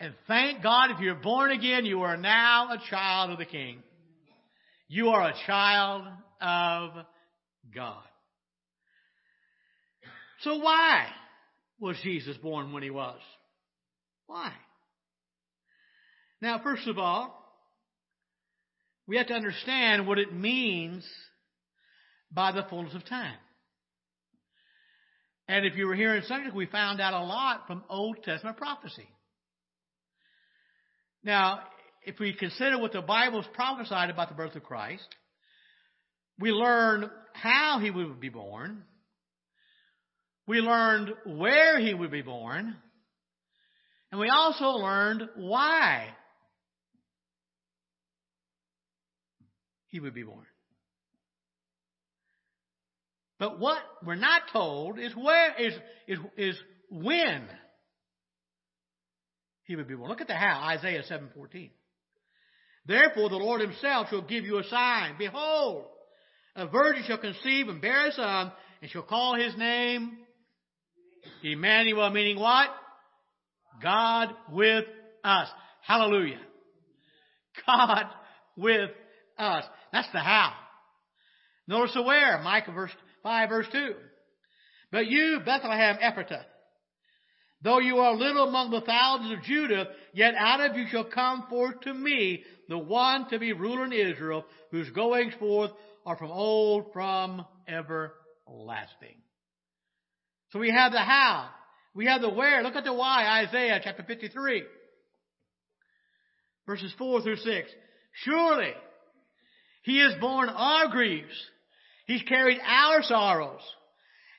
And 0.00 0.14
thank 0.26 0.64
God 0.64 0.90
if 0.90 0.98
you're 0.98 1.14
born 1.14 1.52
again, 1.52 1.86
you 1.86 2.00
are 2.00 2.16
now 2.16 2.72
a 2.72 2.90
child 2.90 3.30
of 3.30 3.38
the 3.38 3.44
King. 3.44 3.84
You 4.88 5.10
are 5.10 5.28
a 5.28 5.34
child 5.46 6.08
of 6.40 6.90
God. 7.72 8.02
So 10.40 10.56
why 10.56 11.06
was 11.78 11.96
Jesus 12.02 12.36
born 12.36 12.72
when 12.72 12.82
he 12.82 12.90
was? 12.90 13.18
Why? 14.26 14.52
Now, 16.40 16.60
first 16.62 16.86
of 16.86 16.98
all, 16.98 17.40
we 19.06 19.16
have 19.16 19.26
to 19.28 19.34
understand 19.34 20.06
what 20.06 20.18
it 20.18 20.32
means 20.34 21.06
by 22.32 22.52
the 22.52 22.64
fullness 22.68 22.94
of 22.94 23.04
time. 23.06 23.36
And 25.46 25.66
if 25.66 25.76
you 25.76 25.86
were 25.86 25.94
here 25.94 26.14
in 26.14 26.22
Sunday, 26.24 26.50
we 26.54 26.66
found 26.66 27.00
out 27.00 27.12
a 27.12 27.24
lot 27.24 27.66
from 27.66 27.84
Old 27.90 28.22
Testament 28.24 28.56
prophecy. 28.56 29.06
Now, 31.22 31.60
if 32.02 32.18
we 32.18 32.34
consider 32.34 32.78
what 32.78 32.92
the 32.92 33.02
Bible's 33.02 33.46
prophesied 33.54 34.10
about 34.10 34.28
the 34.28 34.34
birth 34.34 34.56
of 34.56 34.62
Christ, 34.62 35.06
we 36.38 36.50
learn 36.50 37.10
how 37.34 37.78
he 37.80 37.90
would 37.90 38.20
be 38.20 38.28
born. 38.28 38.82
We 40.46 40.60
learned 40.60 41.12
where 41.26 41.78
he 41.78 41.94
would 41.94 42.10
be 42.10 42.22
born. 42.22 42.76
And 44.10 44.20
we 44.20 44.28
also 44.28 44.66
learned 44.66 45.22
why 45.36 46.08
he 49.88 50.00
would 50.00 50.14
be 50.14 50.22
born. 50.22 50.44
But 53.38 53.58
what 53.58 53.78
we're 54.04 54.14
not 54.14 54.42
told 54.52 54.98
is 54.98 55.14
where 55.16 55.54
is 55.60 55.74
is 56.06 56.18
is 56.36 56.56
when 56.90 57.48
he 59.64 59.76
would 59.76 59.88
be 59.88 59.94
born. 59.94 60.08
Look 60.08 60.20
at 60.20 60.28
the 60.28 60.34
how, 60.34 60.68
Isaiah 60.68 61.02
7:14. 61.02 61.70
Therefore 62.86 63.30
the 63.30 63.36
Lord 63.36 63.60
himself 63.60 64.10
shall 64.10 64.22
give 64.22 64.44
you 64.44 64.58
a 64.58 64.64
sign. 64.64 65.16
Behold, 65.18 65.86
a 66.54 66.66
virgin 66.66 67.02
shall 67.06 67.18
conceive 67.18 67.68
and 67.68 67.80
bear 67.80 68.06
a 68.06 68.12
son, 68.12 68.52
and 68.82 68.90
shall 68.90 69.02
call 69.02 69.34
his 69.34 69.56
name 69.56 70.23
Emmanuel, 71.42 72.10
meaning 72.10 72.38
what? 72.38 72.68
God 73.82 74.30
with 74.52 74.84
us. 75.22 75.48
Hallelujah. 75.82 76.40
God 77.66 78.04
with 78.56 78.90
us. 79.38 79.64
That's 79.92 80.10
the 80.12 80.20
how. 80.20 80.52
Notice 81.66 81.94
the 81.94 82.02
where. 82.02 82.38
Micah 82.40 82.72
verse 82.72 82.90
5 83.22 83.48
verse 83.48 83.66
2. 83.72 83.94
But 84.92 85.06
you, 85.06 85.40
Bethlehem 85.44 85.96
Ephratah, 85.96 86.44
though 87.62 87.80
you 87.80 87.96
are 87.98 88.14
little 88.14 88.46
among 88.46 88.70
the 88.70 88.82
thousands 88.82 89.32
of 89.32 89.42
Judah, 89.42 89.88
yet 90.12 90.34
out 90.38 90.60
of 90.60 90.76
you 90.76 90.86
shall 90.88 91.04
come 91.04 91.46
forth 91.48 91.80
to 91.80 91.92
me 91.92 92.44
the 92.68 92.78
one 92.78 93.28
to 93.30 93.38
be 93.38 93.52
ruler 93.52 93.84
in 93.86 93.92
Israel, 93.92 94.44
whose 94.70 94.88
goings 94.90 95.34
forth 95.38 95.72
are 96.06 96.16
from 96.16 96.30
old, 96.30 96.92
from 96.92 97.44
everlasting. 97.66 99.16
So 100.54 100.60
we 100.60 100.70
have 100.70 100.92
the 100.92 101.00
how. 101.00 101.48
We 101.96 102.06
have 102.06 102.20
the 102.20 102.30
where. 102.30 102.62
Look 102.62 102.76
at 102.76 102.84
the 102.84 102.94
why, 102.94 103.44
Isaiah 103.44 103.80
chapter 103.82 104.04
53. 104.04 104.62
Verses 106.64 106.94
4 106.96 107.22
through 107.22 107.38
6. 107.38 107.70
Surely, 108.22 108.72
He 109.82 109.98
has 109.98 110.14
borne 110.20 110.48
our 110.48 110.86
griefs. 110.86 111.34
He's 112.06 112.22
carried 112.22 112.60
our 112.64 113.02
sorrows. 113.02 113.62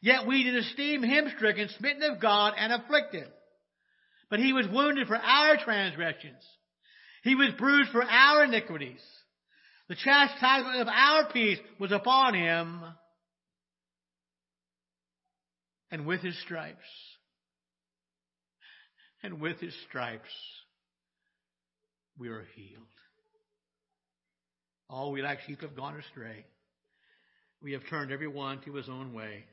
Yet 0.02 0.26
we 0.26 0.44
did 0.44 0.56
esteem 0.56 1.04
Him 1.04 1.34
stricken, 1.36 1.68
smitten 1.78 2.04
of 2.04 2.22
God, 2.22 2.54
and 2.58 2.72
afflicted. 2.72 3.28
But 4.30 4.40
He 4.40 4.54
was 4.54 4.68
wounded 4.72 5.08
for 5.08 5.18
our 5.18 5.58
transgressions. 5.58 6.42
He 7.24 7.36
was 7.36 7.50
bruised 7.58 7.92
for 7.92 8.04
our 8.04 8.46
iniquities. 8.46 9.02
The 9.90 9.96
chastisement 9.96 10.80
of 10.80 10.88
our 10.88 11.30
peace 11.34 11.60
was 11.78 11.92
upon 11.92 12.36
Him 12.36 12.84
and 15.92 16.06
with 16.06 16.22
his 16.22 16.40
stripes, 16.42 16.78
and 19.24 19.40
with 19.40 19.60
his 19.60 19.74
stripes, 19.88 20.30
we 22.18 22.30
are 22.30 22.46
healed. 22.56 22.84
All 24.90 25.12
we 25.12 25.22
like 25.22 25.40
sheep 25.48 25.62
have 25.62 25.76
gone 25.76 25.98
astray. 25.98 26.46
We 27.62 27.74
have 27.74 27.82
turned 27.90 28.12
every 28.12 28.28
one 28.28 28.62
to 28.66 28.74
his 28.74 28.88
own 28.90 29.14
way, 29.14 29.46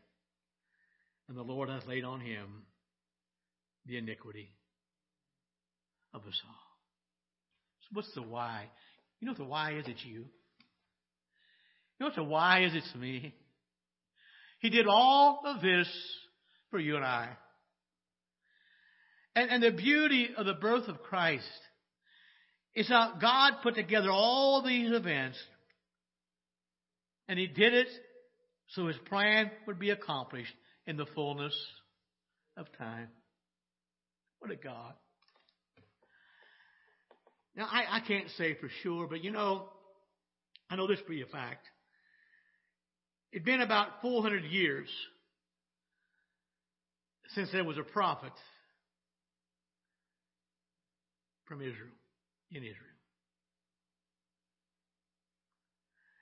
and 1.28 1.36
the 1.36 1.42
Lord 1.42 1.68
hath 1.68 1.86
laid 1.86 2.04
on 2.04 2.20
him 2.20 2.64
the 3.86 3.96
iniquity 3.96 4.50
of 6.12 6.20
us 6.22 6.40
all. 6.46 6.54
So 7.80 7.88
what's 7.94 8.14
the 8.14 8.22
why? 8.22 8.68
You 9.20 9.26
know 9.26 9.32
what 9.32 9.38
the 9.38 9.44
why 9.44 9.72
is? 9.78 9.84
It's 9.86 10.04
you. 10.04 10.20
You 10.20 12.00
know 12.00 12.06
what 12.06 12.16
the 12.16 12.24
why 12.24 12.64
is? 12.64 12.74
It's 12.74 12.94
me. 12.94 13.34
He 14.62 14.70
did 14.70 14.86
all 14.86 15.42
of 15.44 15.60
this 15.60 15.88
for 16.70 16.78
you 16.78 16.94
and 16.94 17.04
I. 17.04 17.28
And, 19.34 19.50
and 19.50 19.62
the 19.62 19.72
beauty 19.72 20.30
of 20.36 20.46
the 20.46 20.54
birth 20.54 20.86
of 20.86 21.02
Christ 21.02 21.44
is 22.76 22.88
how 22.88 23.14
God 23.20 23.54
put 23.64 23.74
together 23.74 24.10
all 24.10 24.62
these 24.62 24.92
events 24.92 25.36
and 27.28 27.40
He 27.40 27.48
did 27.48 27.74
it 27.74 27.88
so 28.68 28.86
His 28.86 28.96
plan 29.08 29.50
would 29.66 29.80
be 29.80 29.90
accomplished 29.90 30.54
in 30.86 30.96
the 30.96 31.06
fullness 31.06 31.54
of 32.56 32.66
time. 32.78 33.08
What 34.38 34.52
a 34.52 34.56
God. 34.56 34.94
Now, 37.56 37.66
I, 37.70 37.96
I 37.96 38.00
can't 38.00 38.28
say 38.38 38.54
for 38.54 38.70
sure, 38.82 39.08
but 39.08 39.24
you 39.24 39.32
know, 39.32 39.68
I 40.70 40.76
know 40.76 40.86
this 40.86 41.00
be 41.08 41.20
a 41.22 41.26
fact. 41.26 41.66
It'd 43.32 43.44
been 43.44 43.62
about 43.62 44.02
400 44.02 44.44
years 44.44 44.88
since 47.34 47.50
there 47.50 47.64
was 47.64 47.78
a 47.78 47.82
prophet 47.82 48.32
from 51.46 51.60
Israel, 51.62 51.92
in 52.50 52.58
Israel. 52.58 52.76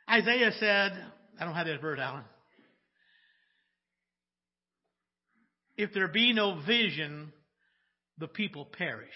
Isaiah 0.08 0.52
said, 0.58 0.92
I 1.38 1.44
don't 1.44 1.54
have 1.54 1.66
that 1.66 1.80
verse, 1.80 1.98
Alan. 2.00 2.24
If 5.76 5.92
there 5.92 6.08
be 6.08 6.32
no 6.32 6.60
vision, 6.66 7.32
the 8.18 8.28
people 8.28 8.66
perish. 8.66 9.08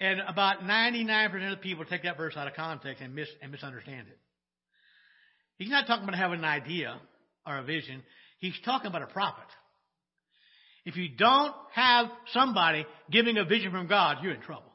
And 0.00 0.20
about 0.26 0.60
99% 0.60 1.44
of 1.44 1.50
the 1.50 1.56
people 1.62 1.84
take 1.84 2.02
that 2.04 2.16
verse 2.16 2.36
out 2.36 2.46
of 2.46 2.54
context 2.54 3.02
and, 3.02 3.14
mis- 3.14 3.28
and 3.42 3.50
misunderstand 3.50 4.08
it. 4.08 4.18
He's 5.58 5.70
not 5.70 5.86
talking 5.86 6.04
about 6.04 6.16
having 6.16 6.38
an 6.38 6.44
idea 6.44 6.98
or 7.46 7.58
a 7.58 7.64
vision. 7.64 8.02
He's 8.38 8.54
talking 8.64 8.86
about 8.86 9.02
a 9.02 9.06
prophet. 9.06 9.44
If 10.84 10.96
you 10.96 11.08
don't 11.10 11.54
have 11.74 12.06
somebody 12.32 12.86
giving 13.10 13.36
a 13.36 13.44
vision 13.44 13.72
from 13.72 13.88
God, 13.88 14.18
you're 14.22 14.34
in 14.34 14.40
trouble. 14.40 14.72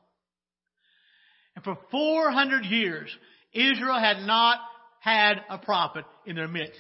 And 1.56 1.64
for 1.64 1.78
400 1.90 2.66
years, 2.66 3.10
Israel 3.54 4.00
had 4.00 4.18
not 4.26 4.60
had 5.00 5.36
a 5.50 5.58
prophet 5.58 6.06
in 6.26 6.36
their 6.36 6.48
midst. 6.48 6.80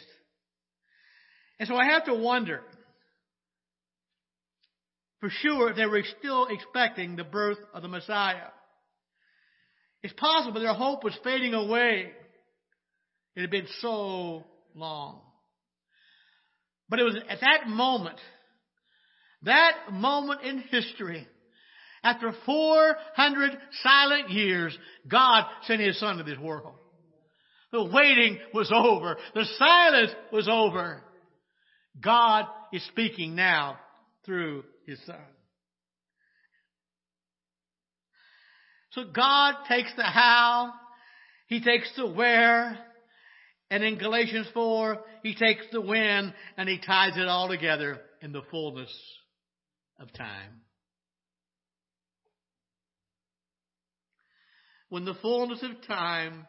And 1.59 1.67
so 1.67 1.75
I 1.75 1.85
have 1.85 2.05
to 2.05 2.15
wonder, 2.15 2.61
for 5.19 5.29
sure, 5.29 5.69
if 5.69 5.77
they 5.77 5.85
were 5.85 6.03
still 6.19 6.47
expecting 6.47 7.15
the 7.15 7.23
birth 7.23 7.59
of 7.73 7.81
the 7.81 7.87
Messiah. 7.87 8.49
It's 10.01 10.13
possible 10.13 10.59
their 10.59 10.73
hope 10.73 11.03
was 11.03 11.17
fading 11.23 11.53
away. 11.53 12.11
It 13.35 13.41
had 13.41 13.49
been 13.49 13.67
so 13.79 14.45
long. 14.75 15.21
But 16.89 16.99
it 16.99 17.03
was 17.03 17.17
at 17.29 17.41
that 17.41 17.67
moment 17.67 18.19
that 19.43 19.73
moment 19.91 20.41
in 20.41 20.59
history, 20.59 21.27
after 22.03 22.33
400 22.45 23.57
silent 23.83 24.29
years, 24.29 24.77
God 25.07 25.45
sent 25.63 25.81
His 25.81 25.99
Son 25.99 26.17
to 26.17 26.23
this 26.23 26.37
world. 26.37 26.75
The 27.71 27.83
waiting 27.83 28.39
was 28.53 28.71
over. 28.73 29.17
The 29.33 29.45
silence 29.57 30.11
was 30.31 30.47
over. 30.47 31.01
God 31.99 32.45
is 32.71 32.85
speaking 32.87 33.35
now 33.35 33.79
through 34.25 34.63
His 34.85 34.99
Son. 35.05 35.15
So 38.91 39.03
God 39.05 39.55
takes 39.67 39.91
the 39.95 40.03
how, 40.03 40.73
He 41.47 41.61
takes 41.61 41.89
the 41.97 42.07
where, 42.07 42.77
and 43.73 43.83
in 43.83 43.97
Galatians 43.97 44.45
4, 44.53 44.99
He 45.23 45.33
takes 45.33 45.65
the 45.71 45.81
when, 45.81 46.31
and 46.57 46.69
He 46.69 46.77
ties 46.77 47.17
it 47.17 47.27
all 47.27 47.47
together 47.47 47.99
in 48.21 48.31
the 48.31 48.43
fullness 48.51 48.95
of 49.99 50.13
time. 50.13 50.61
When 54.89 55.05
the 55.05 55.15
fullness 55.15 55.63
of 55.63 55.87
time, 55.87 56.45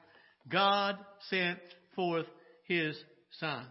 God 0.50 0.98
sent 1.30 1.60
forth 1.96 2.26
His 2.68 2.94
Son. 3.40 3.64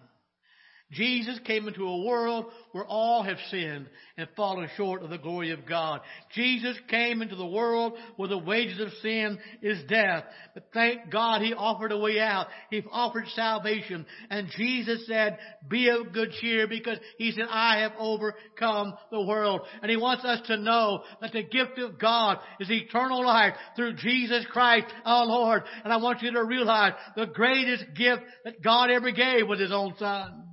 Jesus 0.94 1.40
came 1.46 1.68
into 1.68 1.88
a 1.88 2.04
world 2.04 2.46
where 2.72 2.86
all 2.86 3.24
have 3.24 3.38
sinned 3.50 3.88
and 4.18 4.28
fallen 4.36 4.70
short 4.78 5.02
of 5.02 5.10
the 5.10 5.18
glory 5.18 5.52
of 5.52 5.66
God. 5.68 6.02
Jesus 6.34 6.78
came 6.90 7.22
into 7.22 7.36
the 7.36 7.46
world 7.46 7.94
where 8.16 8.30
the 8.30 8.38
wages 8.38 8.80
of 8.80 8.90
sin 9.02 9.38
is 9.62 9.80
death. 9.88 10.24
But 10.54 10.70
thank 10.74 11.10
God 11.12 11.42
he 11.42 11.54
offered 11.54 11.92
a 11.92 11.98
way 11.98 12.20
out. 12.20 12.48
He 12.70 12.84
offered 12.92 13.26
salvation. 13.36 14.06
And 14.30 14.50
Jesus 14.56 15.06
said, 15.08 15.38
be 15.68 15.90
of 15.90 16.14
good 16.14 16.32
cheer 16.42 16.68
because 16.68 16.98
he 17.18 17.32
said, 17.32 17.46
I 17.50 17.80
have 17.82 17.94
overcome 17.98 18.94
the 19.12 19.24
world. 19.24 19.62
And 19.82 19.90
he 19.90 19.98
wants 19.98 20.26
us 20.26 20.42
to 20.48 20.58
know 20.58 21.04
that 21.22 21.34
the 21.34 21.44
gift 21.44 21.80
of 21.80 22.00
God 22.00 22.40
is 22.60 22.70
eternal 22.70 23.26
life 23.26 23.54
through 23.76 23.96
Jesus 23.96 24.46
Christ 24.52 24.88
our 25.06 25.26
Lord. 25.26 25.64
And 25.84 25.92
I 25.92 25.98
want 25.98 26.22
you 26.22 26.32
to 26.32 26.44
realize 26.44 26.94
the 27.16 27.28
greatest 27.28 27.86
gift 27.96 28.22
that 28.46 28.62
God 28.64 28.92
ever 28.92 29.12
gave 29.12 29.48
was 29.48 29.60
his 29.60 29.72
own 29.72 29.94
son. 29.98 30.53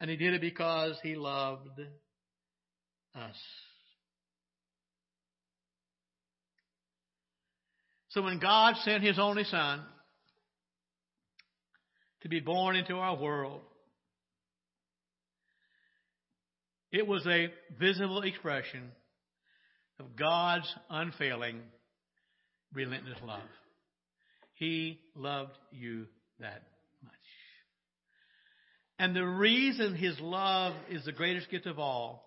And 0.00 0.08
he 0.10 0.16
did 0.16 0.34
it 0.34 0.40
because 0.40 0.96
he 1.02 1.14
loved 1.14 1.80
us. 3.14 3.36
So 8.10 8.22
when 8.22 8.40
God 8.40 8.74
sent 8.82 9.04
His 9.04 9.18
only 9.18 9.44
Son 9.44 9.82
to 12.22 12.28
be 12.28 12.40
born 12.40 12.76
into 12.76 12.96
our 12.96 13.16
world, 13.16 13.60
it 16.90 17.06
was 17.06 17.24
a 17.26 17.48
visible 17.78 18.22
expression 18.22 18.90
of 20.00 20.16
God's 20.16 20.74
unfailing, 20.88 21.60
relentless 22.72 23.18
love. 23.24 23.40
He 24.54 24.98
loved 25.14 25.56
you 25.70 26.06
that. 26.40 26.62
And 29.00 29.16
the 29.16 29.24
reason 29.24 29.94
His 29.94 30.20
love 30.20 30.74
is 30.90 31.06
the 31.06 31.12
greatest 31.12 31.50
gift 31.50 31.64
of 31.64 31.78
all, 31.78 32.22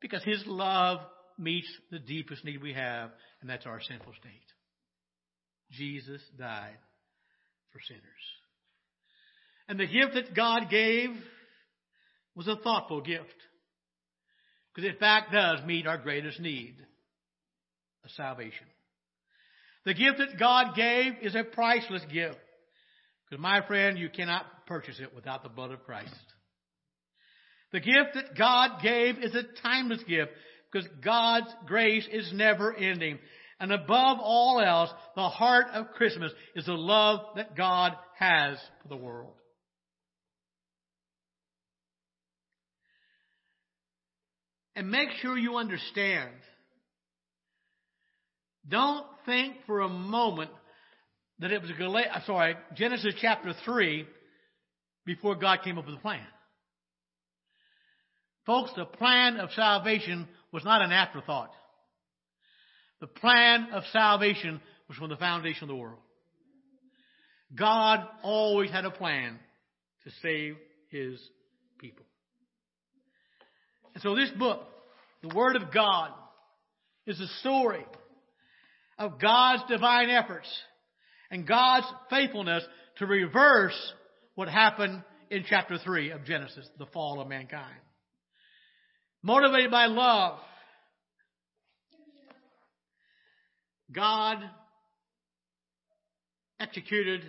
because 0.00 0.22
His 0.22 0.40
love 0.46 1.00
meets 1.36 1.66
the 1.90 1.98
deepest 1.98 2.44
need 2.44 2.62
we 2.62 2.72
have, 2.72 3.10
and 3.40 3.50
that's 3.50 3.66
our 3.66 3.80
sinful 3.80 4.12
state. 4.20 4.30
Jesus 5.72 6.20
died 6.38 6.78
for 7.72 7.80
sinners. 7.88 8.02
And 9.68 9.80
the 9.80 9.86
gift 9.86 10.14
that 10.14 10.36
God 10.36 10.70
gave 10.70 11.10
was 12.36 12.46
a 12.46 12.54
thoughtful 12.62 13.00
gift. 13.00 13.34
Because 14.72 14.88
in 14.88 14.98
fact 14.98 15.32
does 15.32 15.64
meet 15.66 15.88
our 15.88 15.98
greatest 15.98 16.38
need 16.38 16.76
of 18.04 18.10
salvation. 18.12 18.68
The 19.84 19.94
gift 19.94 20.18
that 20.18 20.38
God 20.38 20.76
gave 20.76 21.14
is 21.22 21.34
a 21.34 21.42
priceless 21.42 22.02
gift. 22.12 22.38
Because 23.28 23.42
my 23.42 23.66
friend, 23.66 23.98
you 23.98 24.10
cannot 24.10 24.46
purchase 24.66 25.00
it 25.00 25.14
without 25.14 25.42
the 25.42 25.48
blood 25.48 25.70
of 25.70 25.84
Christ. 25.84 26.14
The 27.72 27.80
gift 27.80 28.14
that 28.14 28.36
God 28.36 28.82
gave 28.82 29.18
is 29.18 29.34
a 29.34 29.42
timeless 29.62 30.02
gift 30.04 30.30
because 30.70 30.88
God's 31.04 31.52
grace 31.66 32.06
is 32.10 32.30
never 32.32 32.72
ending. 32.74 33.18
And 33.60 33.72
above 33.72 34.18
all 34.20 34.60
else, 34.60 34.90
the 35.16 35.28
heart 35.28 35.66
of 35.72 35.90
Christmas 35.92 36.32
is 36.54 36.66
the 36.66 36.72
love 36.74 37.20
that 37.36 37.56
God 37.56 37.92
has 38.18 38.58
for 38.82 38.88
the 38.88 38.96
world. 38.96 39.34
And 44.76 44.90
make 44.90 45.10
sure 45.20 45.38
you 45.38 45.56
understand. 45.56 46.30
Don't 48.68 49.06
think 49.26 49.54
for 49.66 49.80
a 49.80 49.88
moment 49.88 50.50
that 51.38 51.52
it 51.52 51.62
was 51.62 51.70
Gal- 51.78 52.22
sorry, 52.26 52.56
Genesis 52.74 53.14
chapter 53.20 53.54
3 53.64 54.06
before 55.04 55.34
God 55.34 55.60
came 55.62 55.78
up 55.78 55.86
with 55.86 55.96
a 55.96 56.00
plan. 56.00 56.26
Folks, 58.46 58.72
the 58.76 58.84
plan 58.84 59.38
of 59.38 59.50
salvation 59.52 60.28
was 60.52 60.64
not 60.64 60.82
an 60.82 60.92
afterthought. 60.92 61.50
The 63.00 63.06
plan 63.06 63.68
of 63.72 63.84
salvation 63.92 64.60
was 64.88 64.96
from 64.98 65.08
the 65.08 65.16
foundation 65.16 65.64
of 65.64 65.68
the 65.68 65.76
world. 65.76 66.00
God 67.56 68.06
always 68.22 68.70
had 68.70 68.84
a 68.84 68.90
plan 68.90 69.38
to 70.04 70.10
save 70.22 70.56
his 70.88 71.20
people. 71.78 72.04
And 73.94 74.02
so 74.02 74.14
this 74.14 74.30
book, 74.30 74.62
the 75.22 75.34
Word 75.34 75.56
of 75.56 75.72
God, 75.72 76.10
is 77.06 77.20
a 77.20 77.28
story 77.40 77.84
of 78.98 79.20
God's 79.20 79.62
divine 79.68 80.10
efforts 80.10 80.48
and 81.30 81.46
God's 81.46 81.86
faithfulness 82.10 82.64
to 82.98 83.06
reverse 83.06 83.92
what 84.34 84.48
happened 84.48 85.02
in 85.30 85.44
chapter 85.48 85.78
3 85.78 86.10
of 86.10 86.24
Genesis, 86.24 86.68
the 86.78 86.86
fall 86.86 87.20
of 87.20 87.28
mankind. 87.28 87.76
Motivated 89.22 89.70
by 89.70 89.86
love, 89.86 90.38
God 93.90 94.38
executed 96.60 97.22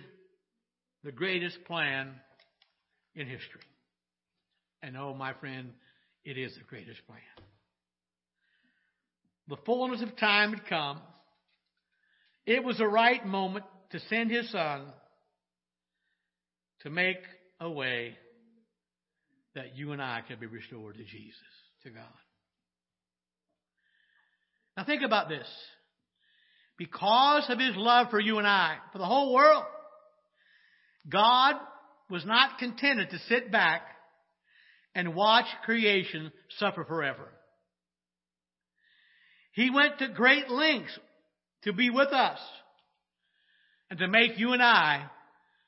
the 1.04 1.12
greatest 1.12 1.64
plan 1.64 2.12
in 3.14 3.26
history. 3.26 3.62
And 4.82 4.96
oh, 4.96 5.14
my 5.14 5.32
friend, 5.34 5.72
it 6.24 6.36
is 6.36 6.54
the 6.54 6.64
greatest 6.64 7.06
plan. 7.06 7.20
The 9.48 9.56
fullness 9.64 10.02
of 10.02 10.16
time 10.16 10.52
had 10.52 10.66
come. 10.66 11.00
It 12.44 12.62
was 12.64 12.78
the 12.78 12.88
right 12.88 13.24
moment 13.24 13.64
to 13.90 14.00
send 14.00 14.30
his 14.30 14.50
son 14.50 14.86
to 16.86 16.90
make 16.90 17.18
a 17.58 17.68
way 17.68 18.16
that 19.56 19.76
you 19.76 19.90
and 19.90 20.00
I 20.00 20.20
can 20.24 20.38
be 20.38 20.46
restored 20.46 20.94
to 20.94 21.02
Jesus, 21.02 21.40
to 21.82 21.90
God. 21.90 22.04
Now 24.76 24.84
think 24.84 25.02
about 25.02 25.28
this. 25.28 25.48
Because 26.78 27.46
of 27.48 27.58
his 27.58 27.74
love 27.74 28.10
for 28.10 28.20
you 28.20 28.38
and 28.38 28.46
I, 28.46 28.76
for 28.92 28.98
the 28.98 29.04
whole 29.04 29.34
world, 29.34 29.64
God 31.08 31.56
was 32.08 32.24
not 32.24 32.58
contented 32.60 33.10
to 33.10 33.18
sit 33.30 33.50
back 33.50 33.82
and 34.94 35.16
watch 35.16 35.46
creation 35.64 36.30
suffer 36.60 36.84
forever. 36.84 37.32
He 39.54 39.70
went 39.70 39.98
to 39.98 40.06
great 40.06 40.48
lengths 40.48 40.96
to 41.64 41.72
be 41.72 41.90
with 41.90 42.12
us 42.12 42.38
and 43.90 43.98
to 43.98 44.06
make 44.06 44.38
you 44.38 44.52
and 44.52 44.62
I 44.62 45.06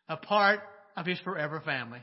a 0.09 0.17
part 0.17 0.61
of 0.99 1.07
his 1.07 1.21
forever 1.21 1.63
family. 1.65 2.01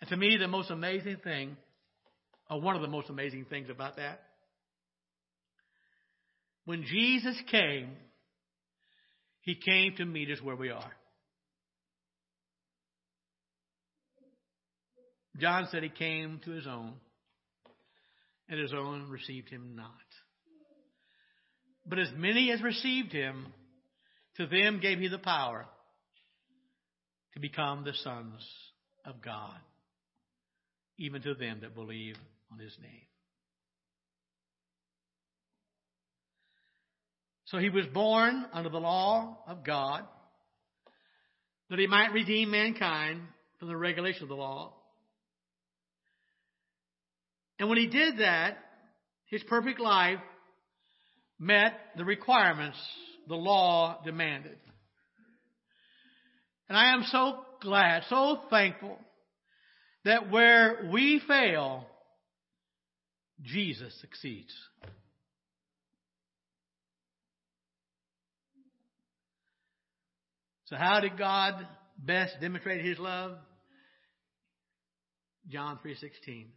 And 0.00 0.10
to 0.10 0.16
me, 0.18 0.36
the 0.38 0.46
most 0.46 0.70
amazing 0.70 1.16
thing, 1.24 1.56
or 2.50 2.60
one 2.60 2.76
of 2.76 2.82
the 2.82 2.88
most 2.88 3.08
amazing 3.08 3.46
things 3.48 3.70
about 3.70 3.96
that, 3.96 4.20
when 6.66 6.84
Jesus 6.84 7.40
came, 7.50 7.92
he 9.40 9.54
came 9.54 9.96
to 9.96 10.04
meet 10.04 10.30
us 10.30 10.42
where 10.42 10.56
we 10.56 10.70
are. 10.70 10.92
John 15.38 15.66
said 15.70 15.82
he 15.82 15.88
came 15.88 16.40
to 16.44 16.50
his 16.50 16.66
own, 16.66 16.92
and 18.50 18.60
his 18.60 18.74
own 18.74 19.08
received 19.08 19.48
him 19.48 19.74
not. 19.74 20.03
But 21.86 21.98
as 21.98 22.08
many 22.16 22.50
as 22.50 22.62
received 22.62 23.12
him, 23.12 23.46
to 24.36 24.46
them 24.46 24.80
gave 24.80 24.98
he 24.98 25.08
the 25.08 25.18
power 25.18 25.66
to 27.34 27.40
become 27.40 27.84
the 27.84 27.92
sons 27.92 28.46
of 29.04 29.20
God, 29.20 29.58
even 30.98 31.22
to 31.22 31.34
them 31.34 31.58
that 31.60 31.74
believe 31.74 32.16
on 32.50 32.58
his 32.58 32.76
name. 32.80 33.06
So 37.46 37.58
he 37.58 37.68
was 37.68 37.86
born 37.86 38.46
under 38.52 38.70
the 38.70 38.80
law 38.80 39.38
of 39.46 39.64
God, 39.64 40.04
that 41.70 41.78
he 41.78 41.86
might 41.86 42.12
redeem 42.12 42.50
mankind 42.50 43.20
from 43.58 43.68
the 43.68 43.76
regulation 43.76 44.22
of 44.22 44.28
the 44.28 44.34
law. 44.34 44.72
And 47.58 47.68
when 47.68 47.78
he 47.78 47.86
did 47.86 48.18
that, 48.18 48.58
his 49.26 49.42
perfect 49.44 49.78
life 49.78 50.18
met 51.38 51.72
the 51.96 52.04
requirements 52.04 52.78
the 53.28 53.34
law 53.34 54.00
demanded. 54.04 54.56
And 56.68 56.78
I 56.78 56.92
am 56.92 57.04
so 57.06 57.44
glad, 57.60 58.04
so 58.08 58.40
thankful 58.50 58.98
that 60.04 60.30
where 60.30 60.88
we 60.92 61.20
fail, 61.26 61.86
Jesus 63.42 63.94
succeeds. 64.00 64.54
So 70.66 70.76
how 70.76 71.00
did 71.00 71.18
God 71.18 71.66
best 71.98 72.40
demonstrate 72.40 72.84
his 72.84 72.98
love? 72.98 73.36
John 75.48 75.78
3:16. 75.78 76.52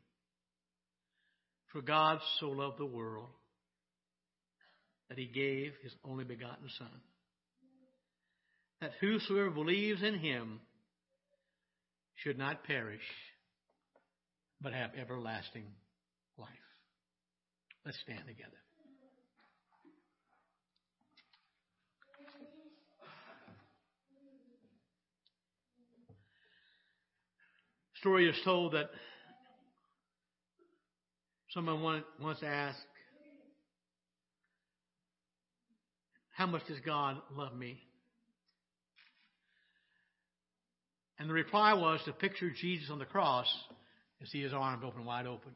For 1.73 1.81
God 1.81 2.21
so 2.39 2.49
loved 2.49 2.77
the 2.77 2.85
world 2.85 3.29
that 5.09 5.17
he 5.17 5.25
gave 5.25 5.73
his 5.83 5.93
only 6.03 6.23
begotten 6.23 6.69
Son, 6.77 7.01
that 8.81 8.91
whosoever 8.99 9.49
believes 9.49 10.03
in 10.03 10.19
him 10.19 10.59
should 12.15 12.37
not 12.37 12.63
perish, 12.63 13.01
but 14.61 14.73
have 14.73 14.91
everlasting 14.99 15.65
life. 16.37 16.49
Let's 17.85 17.99
stand 18.01 18.27
together. 18.27 18.51
Story 27.99 28.29
is 28.29 28.35
told 28.43 28.73
that 28.73 28.89
someone 31.49 32.03
once 32.21 32.39
asked, 32.43 32.77
How 36.37 36.45
much 36.45 36.67
does 36.67 36.77
God 36.85 37.17
love 37.35 37.55
me? 37.57 37.79
And 41.17 41.27
the 41.27 41.33
reply 41.33 41.73
was 41.73 41.99
to 42.05 42.11
picture 42.11 42.51
Jesus 42.51 42.91
on 42.91 42.99
the 42.99 43.05
cross 43.05 43.47
and 44.19 44.29
see 44.29 44.43
his 44.43 44.53
arms 44.53 44.83
open 44.85 45.03
wide 45.03 45.25
open. 45.25 45.49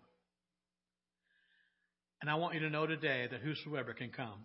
And 2.20 2.32
I 2.32 2.36
want 2.36 2.56
you 2.56 2.62
to 2.62 2.70
know 2.72 2.88
today 2.88 3.28
that 3.30 3.42
whosoever 3.42 3.94
can 3.94 4.10
come. 4.10 4.40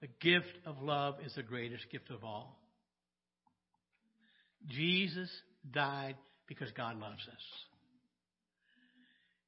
The 0.00 0.08
gift 0.20 0.58
of 0.66 0.82
love 0.82 1.14
is 1.24 1.32
the 1.36 1.44
greatest 1.44 1.84
gift 1.92 2.10
of 2.10 2.24
all. 2.24 2.58
Jesus 4.68 5.30
died 5.72 6.16
because 6.48 6.72
God 6.72 6.98
loves 6.98 7.22
us. 7.28 7.42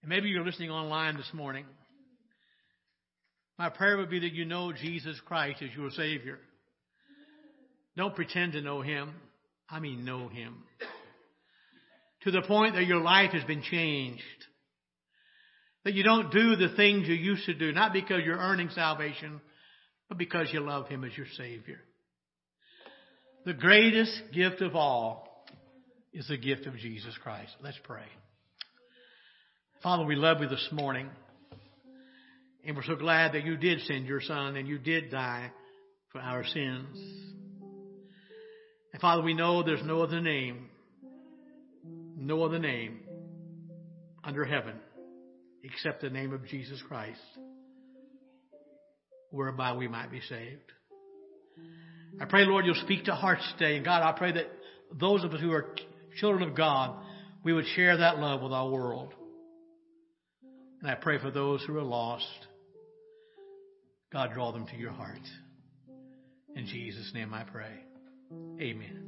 And 0.03 0.11
maybe 0.11 0.29
you're 0.29 0.44
listening 0.44 0.70
online 0.70 1.16
this 1.16 1.31
morning. 1.33 1.64
My 3.58 3.70
prayer 3.70 3.96
would 3.96 4.10
be 4.10 4.20
that 4.20 4.32
you 4.32 4.44
know 4.44 4.72
Jesus 4.72 5.18
Christ 5.24 5.62
as 5.62 5.70
your 5.76 5.90
Savior. 5.90 6.38
Don't 7.96 8.14
pretend 8.14 8.52
to 8.52 8.60
know 8.60 8.82
Him. 8.82 9.14
I 9.70 9.80
mean, 9.80 10.04
know 10.04 10.28
Him. 10.28 10.62
To 12.22 12.30
the 12.30 12.42
point 12.42 12.74
that 12.74 12.86
your 12.86 13.00
life 13.00 13.32
has 13.32 13.44
been 13.44 13.62
changed. 13.62 14.22
That 15.84 15.94
you 15.94 16.02
don't 16.02 16.30
do 16.32 16.56
the 16.56 16.74
things 16.76 17.08
you 17.08 17.14
used 17.14 17.46
to 17.46 17.54
do, 17.54 17.72
not 17.72 17.92
because 17.92 18.22
you're 18.24 18.36
earning 18.36 18.70
salvation, 18.70 19.40
but 20.08 20.18
because 20.18 20.48
you 20.52 20.60
love 20.60 20.88
Him 20.88 21.04
as 21.04 21.16
your 21.16 21.28
Savior. 21.36 21.78
The 23.46 23.54
greatest 23.54 24.22
gift 24.34 24.60
of 24.60 24.74
all 24.74 25.46
is 26.12 26.26
the 26.28 26.36
gift 26.36 26.66
of 26.66 26.76
Jesus 26.76 27.16
Christ. 27.22 27.52
Let's 27.62 27.78
pray. 27.84 28.06
Father, 29.82 30.04
we 30.04 30.16
love 30.16 30.40
you 30.40 30.48
this 30.48 30.68
morning. 30.72 31.08
And 32.66 32.74
we're 32.74 32.83
so 32.83 32.96
glad 32.96 33.35
that 33.35 33.44
you 33.44 33.57
did 33.57 33.81
send 33.83 34.07
your 34.07 34.20
Son 34.20 34.57
and 34.57 34.66
you 34.66 34.76
did 34.76 35.09
die 35.09 35.52
for 36.11 36.20
our 36.20 36.44
sins. 36.44 36.98
And 38.92 39.00
Father, 39.00 39.22
we 39.22 39.35
know 39.35 39.62
there's 39.62 39.85
no 39.85 40.02
other 40.02 40.20
name, 40.20 40.68
no 42.16 42.42
other 42.42 42.59
name 42.59 43.00
under 44.24 44.44
heaven 44.44 44.74
except 45.62 46.00
the 46.00 46.11
name 46.11 46.33
of 46.33 46.44
Jesus 46.48 46.83
Christ, 46.88 47.20
whereby 49.31 49.76
we 49.76 49.87
might 49.87 50.11
be 50.11 50.20
saved. 50.20 50.72
I 52.20 52.24
pray, 52.24 52.46
Lord, 52.46 52.66
you'll 52.66 52.74
speak 52.83 53.05
to 53.05 53.14
hearts 53.14 53.42
today. 53.57 53.76
And 53.76 53.85
God, 53.85 54.02
I 54.02 54.11
pray 54.18 54.33
that 54.33 54.46
those 54.92 55.22
of 55.22 55.33
us 55.33 55.40
who 55.40 55.52
are 55.52 55.74
children 56.16 56.48
of 56.48 56.57
God, 56.57 56.98
we 57.44 57.52
would 57.52 57.66
share 57.76 57.98
that 57.98 58.18
love 58.18 58.42
with 58.42 58.52
our 58.52 58.68
world. 58.68 59.14
And 60.83 60.90
I 60.90 60.94
pray 60.94 61.18
for 61.18 61.31
those 61.31 61.62
who 61.64 61.76
are 61.76 61.83
lost. 61.83 62.45
God, 64.16 64.33
draw 64.33 64.50
them 64.50 64.66
to 64.68 64.76
your 64.79 64.92
heart. 64.92 65.20
In 66.55 66.64
Jesus' 66.64 67.12
name 67.12 67.35
I 67.35 67.44
pray. 67.44 67.85
Amen. 68.59 69.02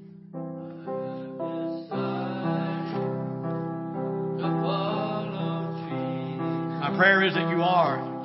My 6.79 6.95
prayer 6.99 7.25
is 7.25 7.33
that 7.33 7.49
you 7.49 7.63
are 7.63 8.18